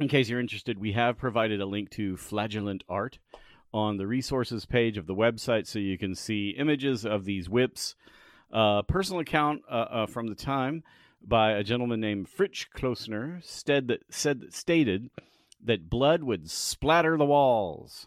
In 0.00 0.08
case 0.08 0.30
you're 0.30 0.40
interested, 0.40 0.78
we 0.78 0.92
have 0.92 1.18
provided 1.18 1.60
a 1.60 1.66
link 1.66 1.90
to 1.90 2.16
flagellant 2.16 2.84
art 2.88 3.18
on 3.72 3.98
the 3.98 4.06
resources 4.06 4.64
page 4.64 4.96
of 4.96 5.06
the 5.06 5.14
website 5.14 5.66
so 5.66 5.78
you 5.78 5.98
can 5.98 6.14
see 6.14 6.54
images 6.56 7.04
of 7.04 7.26
these 7.26 7.50
whips 7.50 7.94
uh, 8.50 8.80
personal 8.82 9.20
account 9.20 9.60
uh, 9.70 9.74
uh, 9.74 10.06
from 10.06 10.28
the 10.28 10.34
time 10.34 10.82
by 11.22 11.52
a 11.52 11.62
gentleman 11.62 12.00
named 12.00 12.30
Fritz 12.30 12.64
Klosner 12.74 13.44
said 13.44 13.88
that, 13.88 14.00
said, 14.08 14.54
stated 14.54 15.10
that 15.62 15.90
blood 15.90 16.22
would 16.22 16.50
splatter 16.50 17.18
the 17.18 17.26
walls. 17.26 18.06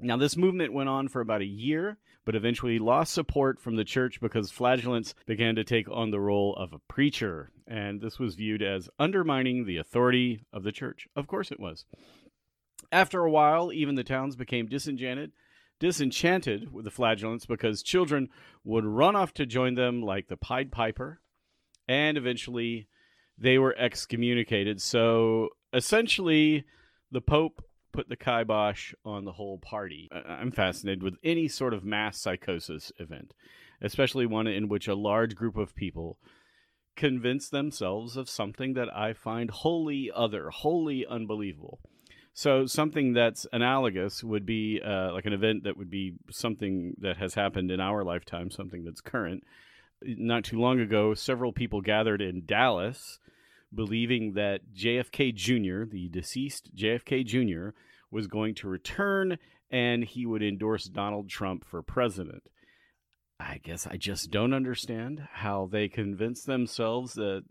Now, 0.00 0.16
this 0.16 0.36
movement 0.36 0.72
went 0.72 0.88
on 0.88 1.08
for 1.08 1.20
about 1.20 1.42
a 1.42 1.46
year, 1.46 1.98
but 2.24 2.34
eventually 2.34 2.78
lost 2.78 3.12
support 3.12 3.60
from 3.60 3.76
the 3.76 3.84
church 3.84 4.20
because 4.20 4.50
flagellants 4.50 5.14
began 5.26 5.54
to 5.56 5.64
take 5.64 5.88
on 5.90 6.10
the 6.10 6.20
role 6.20 6.54
of 6.56 6.72
a 6.72 6.78
preacher, 6.78 7.50
and 7.66 8.00
this 8.00 8.18
was 8.18 8.34
viewed 8.34 8.62
as 8.62 8.88
undermining 8.98 9.64
the 9.64 9.76
authority 9.76 10.44
of 10.52 10.62
the 10.62 10.72
church. 10.72 11.08
Of 11.16 11.26
course, 11.26 11.50
it 11.50 11.60
was. 11.60 11.84
After 12.90 13.20
a 13.20 13.30
while, 13.30 13.72
even 13.72 13.94
the 13.94 14.04
towns 14.04 14.36
became 14.36 14.66
disenchanted 14.68 15.32
disenchanted 15.82 16.72
with 16.72 16.84
the 16.84 16.90
flagellants 16.92 17.44
because 17.44 17.82
children 17.82 18.28
would 18.62 18.84
run 18.84 19.16
off 19.16 19.34
to 19.34 19.44
join 19.44 19.74
them 19.74 20.00
like 20.00 20.28
the 20.28 20.36
Pied 20.36 20.70
Piper, 20.70 21.20
and 21.88 22.16
eventually 22.16 22.86
they 23.36 23.58
were 23.58 23.74
excommunicated. 23.76 24.80
So 24.80 25.48
essentially, 25.72 26.62
the 27.10 27.20
Pope 27.20 27.64
put 27.92 28.08
the 28.08 28.16
kibosh 28.16 28.94
on 29.04 29.24
the 29.24 29.32
whole 29.32 29.58
party. 29.58 30.08
I'm 30.12 30.50
fascinated 30.50 31.02
with 31.02 31.16
any 31.22 31.48
sort 31.48 31.74
of 31.74 31.84
mass 31.84 32.18
psychosis 32.18 32.90
event, 32.98 33.34
especially 33.80 34.26
one 34.26 34.46
in 34.46 34.68
which 34.68 34.88
a 34.88 34.94
large 34.94 35.34
group 35.34 35.56
of 35.56 35.74
people 35.74 36.18
convince 36.96 37.48
themselves 37.48 38.16
of 38.16 38.28
something 38.28 38.74
that 38.74 38.94
I 38.94 39.12
find 39.12 39.50
wholly 39.50 40.10
other, 40.14 40.50
wholly 40.50 41.06
unbelievable. 41.06 41.80
So 42.34 42.66
something 42.66 43.12
that's 43.12 43.46
analogous 43.52 44.24
would 44.24 44.46
be 44.46 44.80
uh, 44.82 45.12
like 45.12 45.26
an 45.26 45.34
event 45.34 45.64
that 45.64 45.76
would 45.76 45.90
be 45.90 46.14
something 46.30 46.94
that 46.98 47.18
has 47.18 47.34
happened 47.34 47.70
in 47.70 47.80
our 47.80 48.04
lifetime, 48.04 48.50
something 48.50 48.84
that's 48.84 49.02
current. 49.02 49.44
Not 50.02 50.44
too 50.44 50.58
long 50.58 50.80
ago, 50.80 51.14
several 51.14 51.52
people 51.52 51.82
gathered 51.82 52.22
in 52.22 52.44
Dallas, 52.46 53.18
believing 53.74 54.34
that 54.34 54.60
JFK 54.74 55.34
Jr., 55.34 55.84
the 55.90 56.08
deceased 56.08 56.74
JFK 56.76 57.24
Jr., 57.24 57.70
was 58.10 58.26
going 58.26 58.54
to 58.56 58.68
return 58.68 59.38
and 59.70 60.04
he 60.04 60.26
would 60.26 60.42
endorse 60.42 60.84
Donald 60.84 61.30
Trump 61.30 61.64
for 61.64 61.82
president. 61.82 62.42
I 63.40 63.58
guess 63.62 63.86
I 63.86 63.96
just 63.96 64.30
don't 64.30 64.52
understand 64.52 65.26
how 65.32 65.68
they 65.70 65.88
convince 65.88 66.44
themselves 66.44 67.14
that 67.14 67.44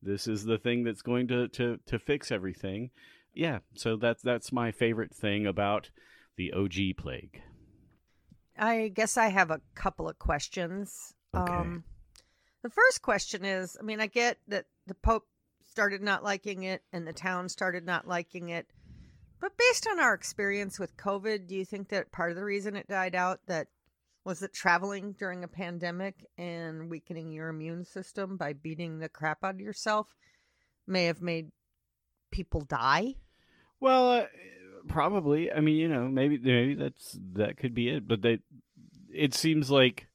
this 0.00 0.26
is 0.26 0.44
the 0.44 0.58
thing 0.58 0.84
that's 0.84 1.02
going 1.02 1.28
to, 1.28 1.48
to, 1.48 1.78
to 1.86 1.98
fix 1.98 2.30
everything 2.30 2.90
yeah, 3.34 3.58
so 3.74 3.96
that's 3.96 4.22
that's 4.22 4.52
my 4.52 4.70
favorite 4.70 5.14
thing 5.14 5.46
about 5.46 5.90
the 6.36 6.52
OG 6.52 6.96
plague. 6.96 7.42
I 8.56 8.88
guess 8.94 9.16
I 9.16 9.28
have 9.28 9.50
a 9.50 9.60
couple 9.74 10.08
of 10.08 10.18
questions. 10.18 11.14
Okay. 11.34 11.52
Um, 11.52 11.84
the 12.62 12.70
first 12.70 13.02
question 13.02 13.44
is, 13.44 13.76
I 13.78 13.82
mean, 13.82 14.00
I 14.00 14.06
get 14.06 14.38
that 14.48 14.66
the 14.86 14.94
Pope 14.94 15.26
started 15.74 16.02
not 16.02 16.22
liking 16.22 16.62
it 16.62 16.84
and 16.92 17.04
the 17.04 17.12
town 17.12 17.48
started 17.48 17.84
not 17.84 18.06
liking 18.06 18.50
it. 18.50 18.68
But 19.40 19.58
based 19.58 19.88
on 19.90 19.98
our 19.98 20.14
experience 20.14 20.78
with 20.78 20.96
COVID, 20.96 21.48
do 21.48 21.56
you 21.56 21.64
think 21.64 21.88
that 21.88 22.12
part 22.12 22.30
of 22.30 22.36
the 22.36 22.44
reason 22.44 22.76
it 22.76 22.86
died 22.86 23.16
out 23.16 23.40
that 23.48 23.66
was 24.24 24.40
it 24.40 24.52
traveling 24.52 25.16
during 25.18 25.42
a 25.42 25.48
pandemic 25.48 26.14
and 26.38 26.88
weakening 26.88 27.32
your 27.32 27.48
immune 27.48 27.84
system 27.84 28.36
by 28.36 28.52
beating 28.52 29.00
the 29.00 29.08
crap 29.08 29.42
out 29.42 29.56
of 29.56 29.60
yourself 29.60 30.14
may 30.86 31.06
have 31.06 31.20
made 31.20 31.50
people 32.30 32.60
die? 32.60 33.16
Well, 33.80 34.12
uh, 34.12 34.26
probably. 34.86 35.50
I 35.50 35.58
mean, 35.58 35.74
you 35.74 35.88
know, 35.88 36.06
maybe 36.06 36.38
maybe 36.38 36.76
that's 36.76 37.18
that 37.32 37.56
could 37.56 37.74
be 37.74 37.88
it. 37.88 38.06
But 38.06 38.22
they, 38.22 38.38
it 39.12 39.34
seems 39.34 39.72
like 39.72 40.06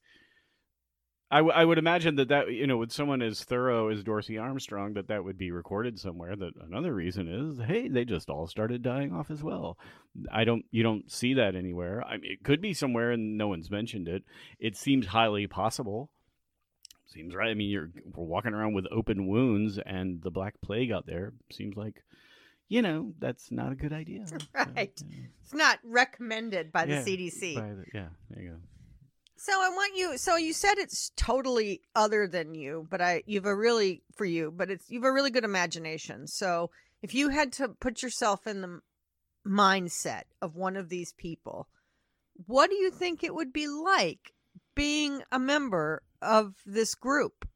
I, 1.31 1.38
w- 1.38 1.53
I 1.55 1.63
would 1.63 1.77
imagine 1.77 2.15
that 2.15 2.29
that 2.29 2.51
you 2.51 2.65
know 2.65 2.77
with 2.77 2.91
someone 2.91 3.21
as 3.21 3.43
thorough 3.43 3.89
as 3.89 4.03
Dorsey 4.03 4.38
Armstrong 4.39 4.93
that 4.95 5.09
that 5.09 5.24
would 5.24 5.38
be 5.38 5.51
recorded 5.51 6.00
somewhere. 6.00 6.36
That 6.36 6.53
another 6.67 6.93
reason 6.93 7.27
is 7.27 7.59
hey 7.67 7.88
they 7.88 8.03
just 8.05 8.29
all 8.29 8.48
started 8.48 8.81
dying 8.81 9.13
off 9.13 9.29
as 9.29 9.43
well. 9.43 9.77
I 10.31 10.43
don't 10.43 10.65
you 10.71 10.81
don't 10.81 11.12
see 11.12 11.36
that 11.36 11.55
anywhere. 11.55 12.03
I 12.03 12.17
mean, 12.17 12.31
it 12.31 12.43
could 12.43 12.62
be 12.62 12.74
somewhere 12.74 13.12
and 13.12 13.38
no 13.38 13.48
one's 13.48 13.69
mentioned 13.69 14.07
it. 14.07 14.24
It 14.59 14.75
seems 14.75 15.05
highly 15.07 15.45
possible. 15.45 16.09
Seems 17.05 17.33
right. 17.36 17.50
I 17.50 17.53
mean, 17.53 17.69
you're 17.69 17.89
we're 18.15 18.24
walking 18.25 18.53
around 18.53 18.74
with 18.74 18.86
open 18.91 19.27
wounds 19.27 19.79
and 19.86 20.21
the 20.21 20.31
black 20.31 20.55
plague 20.62 20.91
out 20.91 21.05
there. 21.05 21.33
Seems 21.51 21.75
like 21.77 22.03
you 22.71 22.81
know, 22.83 23.13
that's 23.19 23.51
not 23.51 23.71
a 23.71 23.75
good 23.75 23.93
idea. 23.93 24.25
Right. 24.55 24.91
So, 24.98 25.05
yeah. 25.09 25.17
It's 25.43 25.53
not 25.55 25.79
recommended 25.83 26.71
by 26.71 26.86
the 26.86 26.93
Yeah, 26.93 27.03
CDC. 27.03 27.55
by 27.55 27.62
the- 27.74 27.86
yeah, 27.93 28.07
there 28.29 28.43
you 28.43 28.50
go. 28.50 28.55
So 29.39 29.53
I 29.53 29.69
want 29.69 29.96
you. 29.96 30.17
So 30.17 30.36
you 30.36 30.51
said 30.51 30.77
it's 30.77 31.13
totally 31.15 31.79
other 31.96 32.27
than 32.27 32.53
you, 32.53 32.86
but 32.89 33.00
I 33.00 33.24
you've 33.25 33.46
a 33.46 33.55
really 33.55 34.03
for 34.13 34.25
you, 34.25 34.51
but 34.53 34.69
it's 34.69 34.89
you've 34.89 35.05
a 35.05 35.13
really 35.13 35.31
good 35.31 35.46
imagination. 35.46 36.27
So 36.27 36.72
if 37.01 37.15
you 37.15 37.29
had 37.29 37.53
to 37.53 37.69
put 37.69 38.03
yourself 38.03 38.46
in 38.46 38.60
the 38.60 38.81
mindset 39.48 40.24
of 40.41 40.58
one 40.58 40.75
of 40.75 40.89
these 40.89 41.13
people, 41.13 41.69
what 42.48 42.69
do 42.69 42.75
you 42.75 42.91
think 42.91 43.24
it 43.24 43.34
would 43.34 43.53
be 43.53 43.65
like 43.65 44.34
being 44.75 45.22
a 45.31 45.39
member 45.39 46.03
of 46.22 46.55
this 46.65 46.93
group? 46.93 47.48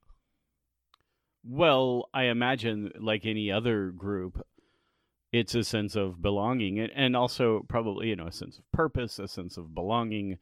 Well, 1.44 2.08
I 2.14 2.24
imagine, 2.24 2.94
like 2.98 3.26
any 3.26 3.52
other 3.52 3.92
group, 3.92 4.42
it's 5.34 5.54
a 5.54 5.66
sense 5.66 5.98
of 5.98 6.22
belonging, 6.22 6.80
and, 6.80 7.18
also 7.18 7.66
probably 7.68 8.08
you 8.08 8.16
know 8.16 8.28
a 8.28 8.32
sense 8.32 8.58
of 8.58 8.72
purpose, 8.72 9.20
a 9.20 9.28
sense 9.28 9.58
of 9.58 9.76
belonging, 9.76 10.38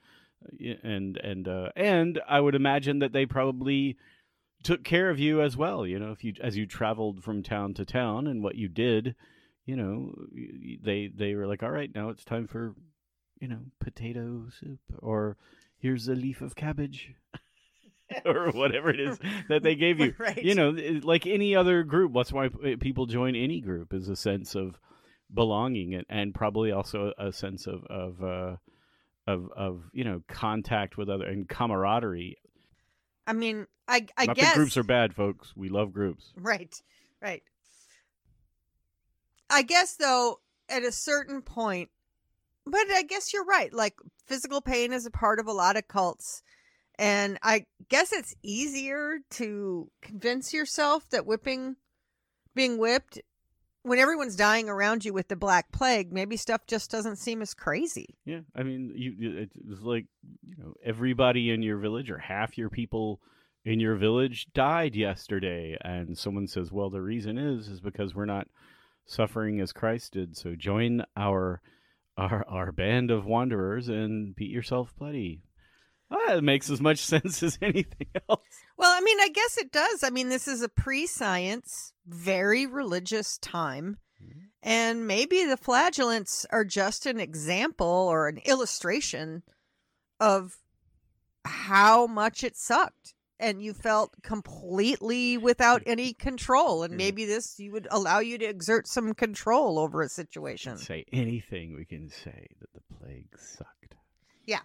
and 0.83 1.17
and 1.17 1.47
uh, 1.47 1.69
and 1.75 2.19
I 2.27 2.39
would 2.39 2.55
imagine 2.55 2.99
that 2.99 3.13
they 3.13 3.25
probably 3.25 3.97
took 4.63 4.83
care 4.83 5.09
of 5.09 5.19
you 5.19 5.41
as 5.41 5.57
well. 5.57 5.85
You 5.85 5.99
know, 5.99 6.11
if 6.11 6.23
you 6.23 6.33
as 6.41 6.57
you 6.57 6.65
traveled 6.65 7.23
from 7.23 7.43
town 7.43 7.73
to 7.75 7.85
town, 7.85 8.27
and 8.27 8.43
what 8.43 8.55
you 8.55 8.67
did, 8.67 9.15
you 9.65 9.75
know, 9.75 10.13
they 10.83 11.07
they 11.13 11.35
were 11.35 11.47
like, 11.47 11.63
all 11.63 11.71
right, 11.71 11.93
now 11.93 12.09
it's 12.09 12.23
time 12.23 12.47
for, 12.47 12.75
you 13.39 13.47
know, 13.47 13.59
potato 13.79 14.47
soup, 14.59 14.79
or 14.99 15.37
here's 15.79 16.07
a 16.07 16.15
leaf 16.15 16.41
of 16.41 16.55
cabbage. 16.55 17.15
or 18.25 18.49
whatever 18.51 18.89
it 18.89 18.99
is 18.99 19.17
that 19.47 19.63
they 19.63 19.73
gave 19.73 19.97
you 19.97 20.13
Right. 20.19 20.43
you 20.43 20.53
know 20.53 20.71
like 21.01 21.25
any 21.25 21.55
other 21.55 21.83
group 21.83 22.11
that's 22.13 22.33
why 22.33 22.49
people 22.77 23.05
join 23.05 23.37
any 23.37 23.61
group 23.61 23.93
is 23.93 24.09
a 24.09 24.17
sense 24.17 24.53
of 24.53 24.77
belonging 25.33 25.95
and, 25.95 26.05
and 26.09 26.35
probably 26.35 26.73
also 26.73 27.13
a 27.17 27.31
sense 27.31 27.67
of 27.67 27.85
of 27.85 28.21
uh 28.21 28.55
of 29.27 29.49
of 29.55 29.83
you 29.93 30.03
know 30.03 30.21
contact 30.27 30.97
with 30.97 31.09
other 31.09 31.25
and 31.25 31.47
camaraderie 31.47 32.37
I 33.27 33.33
mean, 33.33 33.67
I 33.87 34.07
I 34.17 34.25
not 34.25 34.35
guess 34.35 34.55
groups 34.55 34.77
are 34.77 34.83
bad 34.83 35.13
folks 35.13 35.53
we 35.55 35.69
love 35.69 35.93
groups 35.93 36.33
Right, 36.35 36.73
right. 37.21 37.43
I 39.49 39.63
guess 39.63 39.95
though, 39.95 40.39
at 40.69 40.83
a 40.83 40.91
certain 40.91 41.41
point, 41.41 41.89
but 42.65 42.89
I 42.89 43.03
guess 43.03 43.33
you're 43.33 43.45
right. 43.45 43.71
Like 43.73 43.95
physical 44.25 44.61
pain 44.61 44.93
is 44.93 45.05
a 45.05 45.11
part 45.11 45.39
of 45.39 45.47
a 45.47 45.51
lot 45.51 45.75
of 45.75 45.87
cults, 45.87 46.41
and 46.97 47.37
I 47.43 47.65
guess 47.89 48.13
it's 48.13 48.33
easier 48.41 49.19
to 49.31 49.91
convince 50.01 50.53
yourself 50.53 51.09
that 51.09 51.25
whipping, 51.25 51.75
being 52.55 52.77
whipped, 52.77 53.19
when 53.83 53.99
everyone's 53.99 54.35
dying 54.35 54.69
around 54.69 55.03
you 55.05 55.13
with 55.13 55.27
the 55.27 55.35
black 55.35 55.71
plague, 55.71 56.11
maybe 56.13 56.37
stuff 56.37 56.61
just 56.67 56.91
doesn't 56.91 57.15
seem 57.17 57.41
as 57.41 57.53
crazy. 57.53 58.15
yeah 58.25 58.41
i 58.55 58.63
mean 58.63 58.91
you 58.95 59.11
you- 59.17 59.37
it 59.37 59.49
was 59.67 59.81
like 59.81 60.05
you 60.47 60.55
know 60.63 60.73
everybody 60.83 61.49
in 61.49 61.61
your 61.61 61.77
village 61.77 62.09
or 62.11 62.17
half 62.17 62.57
your 62.57 62.69
people 62.69 63.19
in 63.65 63.79
your 63.79 63.95
village 63.95 64.47
died 64.53 64.95
yesterday 64.95 65.77
and 65.81 66.17
someone 66.17 66.47
says 66.47 66.71
well 66.71 66.89
the 66.89 67.01
reason 67.01 67.37
is 67.37 67.67
is 67.67 67.79
because 67.79 68.13
we're 68.15 68.25
not 68.25 68.47
suffering 69.05 69.59
as 69.61 69.71
christ 69.73 70.13
did 70.13 70.35
so 70.37 70.55
join 70.55 71.03
our 71.17 71.61
our 72.17 72.45
our 72.47 72.71
band 72.71 73.11
of 73.11 73.25
wanderers 73.25 73.87
and 73.89 74.35
beat 74.35 74.49
yourself 74.51 74.93
bloody 74.97 75.41
ah, 76.11 76.35
it 76.37 76.43
makes 76.43 76.69
as 76.69 76.81
much 76.81 76.99
sense 77.13 77.41
as 77.43 77.57
anything 77.61 78.07
else 78.29 78.39
Well, 78.77 78.91
I 78.91 79.01
mean, 79.01 79.19
I 79.19 79.29
guess 79.29 79.57
it 79.59 79.71
does. 79.71 80.03
I 80.03 80.09
mean, 80.09 80.29
this 80.29 80.47
is 80.47 80.63
a 80.63 80.67
pre 80.69 81.05
science, 81.05 81.93
very 82.11 82.65
religious 82.65 83.37
time. 83.37 83.97
Mm-hmm. 84.23 84.39
And 84.63 85.07
maybe 85.07 85.45
the 85.45 85.57
flagellants 85.57 86.45
are 86.51 86.65
just 86.65 87.05
an 87.05 87.19
example 87.19 87.87
or 87.87 88.27
an 88.27 88.37
illustration 88.45 89.43
of 90.19 90.57
how 91.45 92.05
much 92.05 92.43
it 92.43 92.55
sucked. 92.55 93.15
And 93.39 93.59
you 93.63 93.73
felt 93.73 94.13
completely 94.21 95.35
without 95.35 95.81
mm-hmm. 95.81 95.91
any 95.91 96.13
control. 96.13 96.83
And 96.83 96.91
mm-hmm. 96.91 96.97
maybe 96.97 97.25
this 97.25 97.57
you 97.57 97.71
would 97.71 97.87
allow 97.89 98.19
you 98.19 98.37
to 98.37 98.45
exert 98.45 98.87
some 98.87 99.15
control 99.15 99.79
over 99.79 100.03
a 100.03 100.09
situation. 100.09 100.77
say 100.77 101.05
anything 101.11 101.73
we 101.75 101.85
can 101.85 102.09
say 102.09 102.47
that 102.59 102.71
the 102.73 102.95
plague 102.95 103.29
sucked 103.39 103.95
Yeah, 104.45 104.59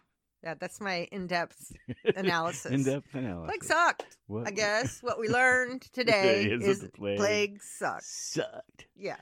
that's 0.54 0.80
my 0.80 1.08
in 1.12 1.26
depth 1.26 1.72
analysis. 2.16 2.70
in-depth 2.72 3.14
analysis 3.14 3.48
Plague 3.48 3.64
sucked. 3.64 4.16
What- 4.26 4.46
I 4.48 4.50
guess 4.50 5.02
what 5.02 5.18
we 5.18 5.28
learned 5.40 5.82
today 5.92 6.44
Is 6.44 6.60
that 6.62 6.68
is 6.71 6.80
the 6.80 6.88
plague 6.90 7.18
plague 7.18 7.62
sucks. 7.62 8.06
sucked 8.34 8.86
Yeah. 8.97 9.16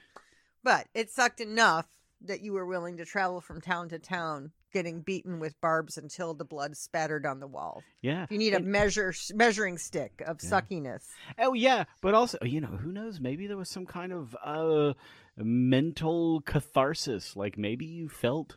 But 0.62 0.86
it 0.94 1.10
sucked 1.10 1.40
enough 1.40 1.86
that 2.22 2.40
you 2.40 2.52
were 2.54 2.64
willing 2.66 2.96
to 2.96 3.04
travel 3.04 3.40
from 3.42 3.60
town 3.60 3.88
to 3.90 3.98
town 3.98 4.52
getting 4.72 5.02
beaten 5.02 5.38
with 5.38 5.60
barbs 5.60 5.98
until 5.98 6.34
the 6.34 6.44
blood 6.44 6.76
spattered 6.76 7.24
on 7.26 7.38
the 7.38 7.46
wall. 7.46 7.82
yeah 8.02 8.26
You 8.30 8.38
need 8.38 8.54
a 8.54 8.56
And- 8.56 8.66
measure 8.66 9.12
measuring 9.34 9.78
stick 9.78 10.22
of 10.26 10.38
Yeah. 10.42 10.48
suckiness. 10.50 11.04
Oh 11.38 11.52
yeah, 11.52 11.84
but 12.00 12.14
also 12.14 12.38
you 12.42 12.60
know 12.60 12.68
who 12.68 12.90
knows? 12.92 13.20
Maybe 13.20 13.46
there 13.46 13.56
was 13.58 13.68
some 13.70 13.86
kind 13.86 14.12
of 14.12 14.34
uh, 14.42 14.94
mental 15.36 16.40
catharsis. 16.40 17.36
Like 17.36 17.58
maybe 17.58 17.84
you 17.84 18.08
felt 18.08 18.56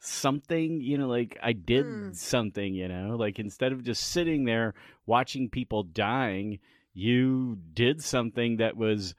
something. 0.00 0.80
You 0.80 0.98
know, 0.98 1.08
like 1.08 1.38
I 1.42 1.52
did 1.52 1.84
Hmm. 1.86 2.12
something. 2.12 2.74
You 2.74 2.88
know, 2.88 3.16
like 3.16 3.38
instead 3.38 3.72
of 3.72 3.82
just 3.84 4.08
sitting 4.08 4.44
there 4.44 4.74
watching 5.06 5.48
people 5.50 5.82
dying, 5.82 6.58
you 6.94 7.58
did 7.74 8.02
something 8.02 8.56
that 8.58 8.76
was, 8.76 9.14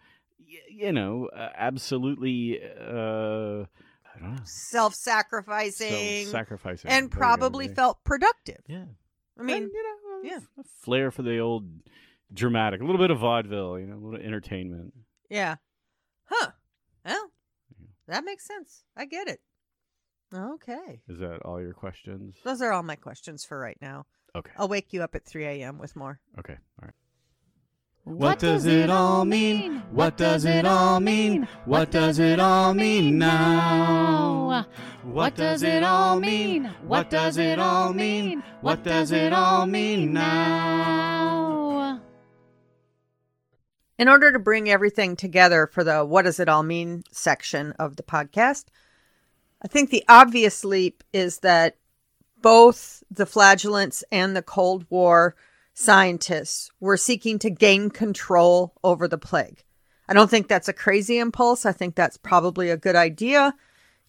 you 0.69 0.91
know, 0.91 1.27
uh, 1.35 1.49
absolutely. 1.55 2.59
Uh, 2.61 3.65
I 4.15 4.19
don't 4.21 4.35
know. 4.35 4.41
Self-sacrificing 4.43 6.25
Self-sacrificing, 6.25 6.89
and 6.89 6.93
There 6.93 7.01
you 7.03 7.09
go, 7.09 7.17
probably 7.17 7.67
felt 7.69 8.03
productive. 8.03 8.59
Yeah. 8.67 8.85
I 9.39 9.43
mean, 9.43 9.63
And, 9.63 9.71
you 9.71 9.83
know, 9.83 10.29
yeah. 10.29 10.39
a 10.57 10.63
flair 10.81 11.11
for 11.11 11.21
the 11.21 11.37
old 11.39 11.69
dramatic, 12.33 12.81
a 12.81 12.83
little 12.83 12.99
bit 12.99 13.11
of 13.11 13.19
vaudeville, 13.19 13.79
you 13.79 13.85
know, 13.87 13.95
a 13.95 14.03
little 14.03 14.25
entertainment. 14.25 14.93
yeah. 15.29 15.55
Huh. 16.25 16.51
Well, 17.05 17.31
that 18.07 18.23
makes 18.25 18.45
sense. 18.45 18.83
I 18.97 19.05
get 19.05 19.27
it. 19.27 19.39
Okay. 20.33 21.01
Is 21.07 21.19
that 21.19 21.41
all 21.43 21.59
your 21.61 21.73
questions? 21.73 22.35
Those 22.43 22.61
are 22.61 22.71
all 22.71 22.83
my 22.83 22.95
questions 22.95 23.43
for 23.43 23.59
right 23.59 23.77
now. 23.81 24.05
Okay. 24.35 24.51
I'll 24.57 24.67
wake 24.67 24.93
you 24.93 25.01
up 25.01 25.15
at 25.15 25.25
3 25.25 25.45
a.m. 25.45 25.79
with 25.79 25.95
more. 25.95 26.19
Okay. 26.37 26.57
All 26.81 26.85
right. 26.85 26.93
What 28.03 28.39
does 28.39 28.65
it 28.65 28.89
all 28.89 29.25
mean? 29.25 29.83
What 29.91 30.17
does 30.17 30.45
it 30.45 30.65
all 30.65 30.99
mean? 30.99 31.47
What 31.65 31.91
does 31.91 32.17
it 32.17 32.39
all 32.39 32.73
mean 32.73 33.19
now? 33.19 34.65
What 35.03 35.35
does 35.35 35.63
it 35.63 35.83
all 35.83 36.19
mean? 36.19 36.65
What 36.87 37.09
does 37.09 37.37
it 37.37 37.59
all 37.59 37.93
mean? 37.93 38.43
What 38.61 38.83
does 38.83 39.11
it 39.11 39.31
all 39.31 39.67
mean 39.67 40.13
now? 40.13 42.01
In 43.97 44.07
order 44.07 44.31
to 44.31 44.39
bring 44.39 44.69
everything 44.69 45.15
together 45.15 45.67
for 45.67 45.83
the 45.83 46.05
what 46.05 46.23
does 46.23 46.39
it 46.39 46.49
all 46.49 46.63
mean 46.63 47.03
section 47.11 47.73
of 47.73 47.95
the 47.95 48.03
podcast, 48.03 48.65
I 49.61 49.67
think 49.67 49.89
the 49.89 50.05
obvious 50.07 50.63
leap 50.63 51.03
is 51.13 51.39
that 51.39 51.75
both 52.41 53.03
the 53.11 53.25
flagellants 53.25 54.03
and 54.11 54.35
the 54.35 54.41
Cold 54.41 54.85
War 54.89 55.35
scientists 55.73 56.69
were 56.79 56.97
seeking 56.97 57.39
to 57.39 57.49
gain 57.49 57.89
control 57.89 58.73
over 58.83 59.07
the 59.07 59.17
plague. 59.17 59.63
I 60.07 60.13
don't 60.13 60.29
think 60.29 60.47
that's 60.47 60.67
a 60.67 60.73
crazy 60.73 61.19
impulse. 61.19 61.65
I 61.65 61.71
think 61.71 61.95
that's 61.95 62.17
probably 62.17 62.69
a 62.69 62.77
good 62.77 62.95
idea 62.95 63.53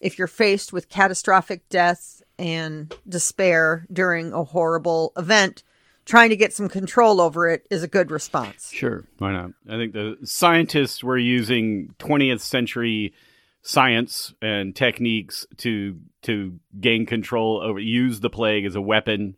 if 0.00 0.18
you're 0.18 0.26
faced 0.26 0.72
with 0.72 0.88
catastrophic 0.88 1.68
death 1.68 2.22
and 2.38 2.94
despair 3.08 3.86
during 3.92 4.32
a 4.32 4.44
horrible 4.44 5.12
event. 5.16 5.62
Trying 6.06 6.30
to 6.30 6.36
get 6.36 6.54
some 6.54 6.68
control 6.68 7.20
over 7.20 7.48
it 7.48 7.66
is 7.70 7.82
a 7.82 7.88
good 7.88 8.10
response. 8.10 8.70
Sure. 8.72 9.04
Why 9.18 9.32
not? 9.32 9.50
I 9.68 9.76
think 9.76 9.92
the 9.92 10.16
scientists 10.24 11.04
were 11.04 11.18
using 11.18 11.94
20th 11.98 12.40
century 12.40 13.12
science 13.62 14.32
and 14.40 14.74
techniques 14.74 15.46
to 15.58 15.98
to 16.22 16.58
gain 16.80 17.06
control 17.06 17.60
over 17.62 17.78
use 17.78 18.20
the 18.20 18.30
plague 18.30 18.64
as 18.64 18.74
a 18.74 18.80
weapon 18.80 19.36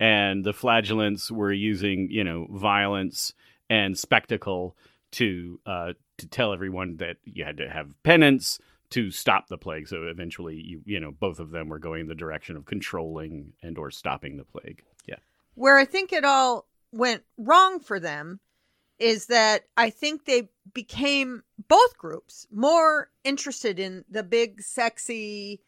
and 0.00 0.44
the 0.44 0.52
flagellants 0.52 1.30
were 1.30 1.52
using, 1.52 2.08
you 2.10 2.22
know, 2.22 2.46
violence 2.50 3.32
and 3.68 3.98
spectacle 3.98 4.76
to 5.10 5.60
uh 5.66 5.92
to 6.18 6.26
tell 6.26 6.52
everyone 6.52 6.96
that 6.96 7.16
you 7.24 7.44
had 7.44 7.58
to 7.58 7.68
have 7.68 7.90
penance 8.02 8.58
to 8.90 9.10
stop 9.10 9.48
the 9.48 9.58
plague. 9.58 9.86
So 9.86 10.04
eventually 10.04 10.56
you 10.56 10.80
you 10.86 11.00
know, 11.00 11.12
both 11.12 11.38
of 11.38 11.50
them 11.50 11.68
were 11.68 11.78
going 11.78 12.02
in 12.02 12.08
the 12.08 12.14
direction 12.14 12.56
of 12.56 12.64
controlling 12.64 13.52
and 13.62 13.76
or 13.76 13.90
stopping 13.90 14.36
the 14.36 14.44
plague. 14.44 14.82
Yeah. 15.06 15.16
Where 15.54 15.76
I 15.76 15.84
think 15.84 16.12
it 16.12 16.24
all 16.24 16.66
went 16.90 17.22
wrong 17.36 17.80
for 17.80 18.00
them 18.00 18.40
is 18.98 19.26
that 19.26 19.64
I 19.76 19.90
think 19.90 20.24
they 20.24 20.48
became 20.74 21.42
both 21.68 21.96
groups 21.96 22.46
more 22.52 23.10
interested 23.24 23.78
in 23.78 24.04
the 24.10 24.22
big 24.22 24.62
sexy 24.62 25.60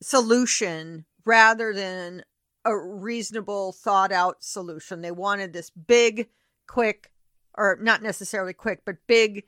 solution 0.00 1.04
rather 1.24 1.72
than 1.72 2.24
a 2.64 2.76
reasonable 2.76 3.72
thought 3.72 4.12
out 4.12 4.42
solution. 4.42 5.00
They 5.00 5.10
wanted 5.10 5.52
this 5.52 5.70
big, 5.70 6.28
quick 6.66 7.12
or 7.56 7.78
not 7.80 8.02
necessarily 8.02 8.52
quick, 8.52 8.82
but 8.84 8.96
big 9.06 9.44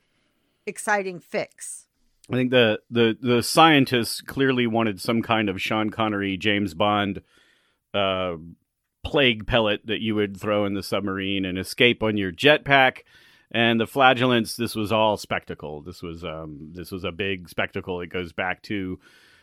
exciting 0.65 1.19
fix. 1.19 1.87
I 2.29 2.35
think 2.35 2.51
the, 2.51 2.79
the 2.89 3.17
the 3.19 3.43
scientists 3.43 4.21
clearly 4.21 4.67
wanted 4.67 5.01
some 5.01 5.21
kind 5.21 5.49
of 5.49 5.61
Sean 5.61 5.89
Connery 5.89 6.37
James 6.37 6.73
Bond 6.73 7.21
uh, 7.93 8.35
plague 9.03 9.47
pellet 9.47 9.85
that 9.87 10.01
you 10.01 10.15
would 10.15 10.37
throw 10.37 10.65
in 10.65 10.73
the 10.73 10.83
submarine 10.83 11.45
and 11.45 11.57
escape 11.57 12.03
on 12.03 12.17
your 12.17 12.31
jetpack. 12.31 12.99
And 13.51 13.79
the 13.79 13.87
flagellants, 13.87 14.55
this 14.55 14.75
was 14.75 14.91
all 14.91 15.17
spectacle. 15.17 15.81
This 15.81 16.01
was 16.01 16.23
um, 16.23 16.69
this 16.73 16.91
was 16.91 17.03
a 17.03 17.11
big 17.11 17.49
spectacle. 17.49 17.99
It 17.99 18.07
goes 18.07 18.31
back 18.31 18.61
to 18.63 18.99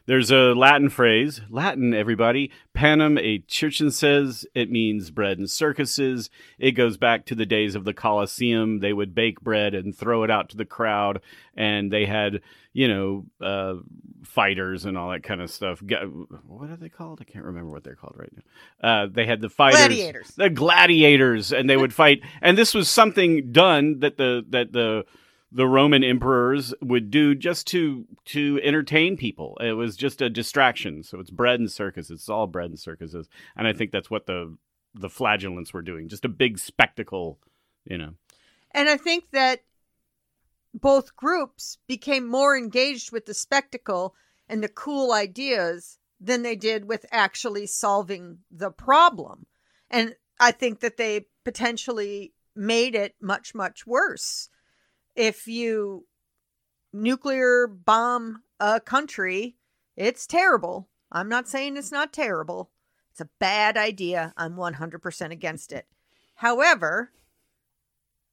There's 0.09 0.31
a 0.31 0.55
Latin 0.55 0.89
phrase, 0.89 1.43
Latin, 1.51 1.93
everybody. 1.93 2.51
Panem 2.73 3.19
et 3.19 3.43
circenses. 3.47 4.47
It 4.55 4.71
means 4.71 5.11
bread 5.11 5.37
and 5.37 5.51
circuses. 5.51 6.31
It 6.59 6.71
goes 6.71 6.97
back 6.97 7.27
to 7.27 7.35
the 7.35 7.45
days 7.45 7.75
of 7.75 7.85
the 7.85 7.93
Colosseum. 7.93 8.79
They 8.79 8.95
would 8.95 9.15
bake 9.15 9.39
bread 9.43 9.75
and 9.75 9.95
throw 9.95 10.23
it 10.23 10.31
out 10.31 10.49
to 10.49 10.57
the 10.57 10.65
crowd, 10.65 11.21
and 11.55 11.93
they 11.93 12.07
had, 12.07 12.41
you 12.73 12.89
know, 12.89 13.27
uh, 13.43 13.75
fighters 14.25 14.87
and 14.87 14.97
all 14.97 15.11
that 15.11 15.25
kind 15.25 15.43
of 15.43 15.51
stuff. 15.51 15.83
What 15.83 16.71
are 16.71 16.77
they 16.77 16.89
called? 16.89 17.19
I 17.21 17.25
can't 17.25 17.45
remember 17.45 17.71
what 17.71 17.85
they're 17.85 17.95
called 17.95 18.17
right 18.17 18.33
now. 18.35 18.89
Uh, 18.89 19.09
they 19.13 19.27
had 19.27 19.43
the 19.43 19.51
fighters, 19.51 19.79
gladiators. 19.81 20.29
the 20.37 20.49
gladiators, 20.49 21.53
and 21.53 21.69
they 21.69 21.77
would 21.77 21.93
fight. 21.93 22.23
And 22.41 22.57
this 22.57 22.73
was 22.73 22.89
something 22.89 23.53
done 23.53 23.99
that 23.99 24.17
the 24.17 24.43
that 24.49 24.73
the 24.73 25.05
the 25.51 25.67
Roman 25.67 26.05
emperors 26.05 26.75
would 26.83 27.11
do 27.11 27.35
just 27.35 27.67
to 27.69 28.07
to 28.27 28.61
entertain 28.63 29.17
people. 29.17 29.57
It 29.61 29.73
was 29.73 29.97
just 29.97 30.21
a 30.21 30.29
distraction. 30.29 31.03
So 31.03 31.21
it's 31.21 31.31
bread 31.31 31.61
and 31.61 31.71
circus. 31.71 32.11
It's 32.11 32.29
all 32.29 32.47
bread 32.47 32.71
and 32.71 32.79
circuses, 32.79 33.29
and 33.57 33.67
I 33.67 33.73
think 33.73 33.91
that's 33.91 34.11
what 34.11 34.27
the 34.27 34.57
the 34.95 35.09
flagellants 35.09 35.73
were 35.73 35.83
doing. 35.83 36.09
Just 36.09 36.25
a 36.25 36.31
big 36.31 36.59
spectacle, 36.59 37.39
you 37.85 37.99
know. 37.99 38.15
And 38.73 38.89
I 38.89 38.97
think 38.97 39.31
that 39.33 39.61
both 40.75 41.17
groups 41.17 41.79
became 41.87 42.27
more 42.27 42.57
engaged 42.57 43.11
with 43.11 43.27
the 43.27 43.35
spectacle 43.35 44.15
and 44.49 44.63
the 44.63 44.69
cool 44.69 45.13
ideas 45.13 45.99
than 46.21 46.43
they 46.43 46.57
did 46.57 46.85
with 46.85 47.07
actually 47.11 47.67
solving 47.67 48.39
the 48.51 48.71
problem. 48.71 49.47
And 49.91 50.15
I 50.39 50.53
think 50.53 50.81
that 50.81 50.97
they 50.97 51.27
potentially 51.45 52.35
made 52.55 52.95
it 52.95 53.15
much, 53.21 53.55
much 53.55 53.87
worse 53.87 54.49
if 55.15 55.47
you 55.47 56.07
nuclear 56.93 57.67
bomb 57.67 58.43
a 58.61 58.81
country, 58.81 59.57
it's 59.97 60.27
terrible. 60.27 60.89
I'm 61.11 61.29
not 61.29 61.49
saying 61.49 61.77
it's 61.77 61.93
not 61.93 62.13
terrible. 62.13 62.71
It's 63.11 63.21
a 63.21 63.31
bad 63.39 63.77
idea. 63.77 64.33
I'm 64.37 64.55
100% 64.55 65.31
against 65.31 65.73
it. 65.73 65.87
However, 66.37 67.11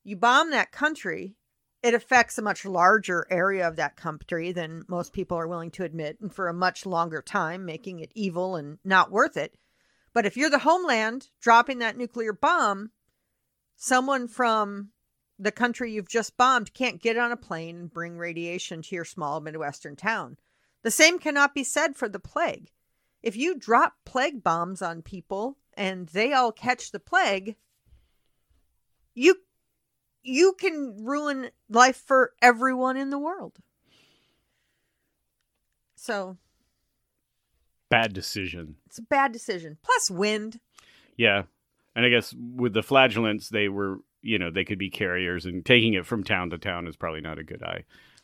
you 0.03 0.15
bomb 0.15 0.51
that 0.51 0.71
country, 0.71 1.35
it 1.81 1.93
affects 1.93 2.37
a 2.37 2.43
much 2.43 2.65
larger 2.65 3.25
area 3.29 3.67
of 3.67 3.75
that 3.77 3.95
country 3.95 4.51
than 4.51 4.83
most 4.87 5.13
people 5.13 5.37
are 5.37 5.47
willing 5.47 5.71
to 5.71 5.83
admit, 5.83 6.19
and 6.21 6.33
for 6.33 6.47
a 6.47 6.53
much 6.53 6.85
longer 6.85 7.21
time, 7.21 7.65
making 7.65 7.99
it 7.99 8.11
evil 8.13 8.55
and 8.55 8.77
not 8.83 9.11
worth 9.11 9.37
it. 9.37 9.55
But 10.13 10.25
if 10.25 10.37
you're 10.37 10.49
the 10.49 10.59
homeland 10.59 11.29
dropping 11.41 11.79
that 11.79 11.97
nuclear 11.97 12.33
bomb, 12.33 12.91
someone 13.75 14.27
from 14.27 14.91
the 15.37 15.51
country 15.51 15.91
you've 15.91 16.07
just 16.07 16.37
bombed 16.37 16.73
can't 16.73 17.01
get 17.01 17.17
on 17.17 17.31
a 17.31 17.37
plane 17.37 17.75
and 17.75 17.93
bring 17.93 18.17
radiation 18.17 18.81
to 18.81 18.95
your 18.95 19.05
small 19.05 19.41
Midwestern 19.41 19.95
town. 19.95 20.37
The 20.83 20.91
same 20.91 21.19
cannot 21.19 21.53
be 21.53 21.63
said 21.63 21.95
for 21.95 22.07
the 22.07 22.19
plague. 22.19 22.71
If 23.21 23.35
you 23.35 23.57
drop 23.57 23.95
plague 24.05 24.43
bombs 24.43 24.81
on 24.81 25.01
people 25.01 25.57
and 25.75 26.07
they 26.09 26.31
all 26.31 26.51
catch 26.51 26.91
the 26.91 26.99
plague, 26.99 27.55
you 29.13 29.37
you 30.21 30.53
can 30.53 31.03
ruin 31.03 31.49
life 31.69 31.97
for 31.97 32.33
everyone 32.41 32.97
in 32.97 33.09
the 33.09 33.19
world. 33.19 33.57
So 35.95 36.37
bad 37.89 38.13
decision. 38.13 38.75
It's 38.85 38.99
a 38.99 39.03
bad 39.03 39.31
decision. 39.31 39.77
Plus 39.83 40.11
wind. 40.11 40.59
Yeah. 41.17 41.43
And 41.95 42.05
I 42.05 42.09
guess 42.09 42.33
with 42.37 42.73
the 42.73 42.83
flagellants 42.83 43.49
they 43.49 43.69
were 43.69 43.99
you 44.25 44.39
know 44.39 44.49
they 44.51 44.65
could 44.65 44.79
be 44.79 44.89
carriers, 44.89 45.45
and 45.45 45.65
taking 45.65 45.93
it 45.93 46.05
from 46.05 46.23
town 46.23 46.49
to 46.49 46.57
town 46.57 46.87
is 46.87 46.95
probably 46.95 47.21
not 47.21 47.39
a 47.39 47.43
good 47.43 47.63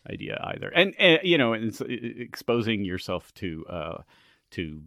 idea 0.09 0.39
either. 0.43 0.69
And, 0.69 0.93
and 0.99 1.19
you 1.23 1.37
know, 1.37 1.53
and 1.53 1.79
exposing 1.81 2.83
yourself 2.83 3.33
to 3.35 3.65
uh, 3.69 4.01
to 4.51 4.81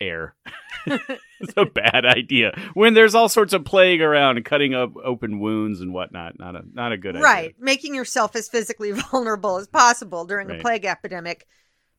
air. 0.00 0.34
it's 0.86 1.54
a 1.56 1.64
bad 1.74 2.04
idea 2.04 2.58
when 2.74 2.94
there's 2.94 3.14
all 3.14 3.28
sorts 3.28 3.52
of 3.52 3.64
plague 3.64 4.00
around 4.00 4.36
and 4.36 4.46
cutting 4.46 4.74
up 4.74 4.96
open 5.04 5.38
wounds 5.38 5.80
and 5.80 5.92
whatnot. 5.92 6.38
Not 6.38 6.56
a 6.56 6.62
not 6.72 6.92
a 6.92 6.96
good 6.96 7.14
right. 7.16 7.22
idea. 7.22 7.48
Right, 7.48 7.54
making 7.58 7.94
yourself 7.94 8.34
as 8.34 8.48
physically 8.48 8.92
vulnerable 9.10 9.56
as 9.56 9.68
possible 9.68 10.24
during 10.24 10.48
right. 10.48 10.58
a 10.58 10.62
plague 10.62 10.84
epidemic. 10.84 11.46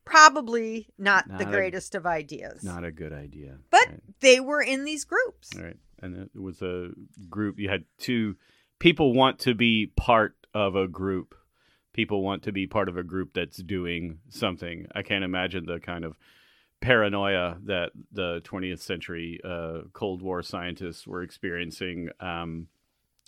Probably 0.04 0.88
not, 0.98 1.28
not 1.28 1.38
the 1.38 1.44
greatest 1.44 1.94
a, 1.94 1.98
of 1.98 2.06
ideas. 2.06 2.64
Not 2.64 2.84
a 2.84 2.90
good 2.90 3.12
idea. 3.12 3.58
But 3.70 3.86
right. 3.86 4.00
they 4.18 4.40
were 4.40 4.60
in 4.60 4.84
these 4.84 5.04
groups. 5.04 5.50
All 5.56 5.62
right 5.62 5.76
and 6.02 6.16
it 6.16 6.38
was 6.38 6.60
a 6.62 6.90
group. 7.30 7.58
You 7.58 7.68
had 7.68 7.84
two 7.98 8.36
people 8.78 9.14
want 9.14 9.38
to 9.40 9.54
be 9.54 9.92
part 9.96 10.34
of 10.52 10.74
a 10.74 10.88
group. 10.88 11.34
People 11.92 12.22
want 12.22 12.42
to 12.44 12.52
be 12.52 12.66
part 12.66 12.88
of 12.88 12.96
a 12.96 13.02
group 13.02 13.30
that's 13.34 13.58
doing 13.58 14.18
something. 14.28 14.86
I 14.94 15.02
can't 15.02 15.24
imagine 15.24 15.66
the 15.66 15.78
kind 15.78 16.04
of 16.04 16.16
paranoia 16.80 17.58
that 17.64 17.92
the 18.10 18.40
20th 18.44 18.80
century 18.80 19.40
uh, 19.44 19.82
Cold 19.92 20.20
War 20.20 20.42
scientists 20.42 21.06
were 21.06 21.22
experiencing. 21.22 22.10
Um, 22.18 22.66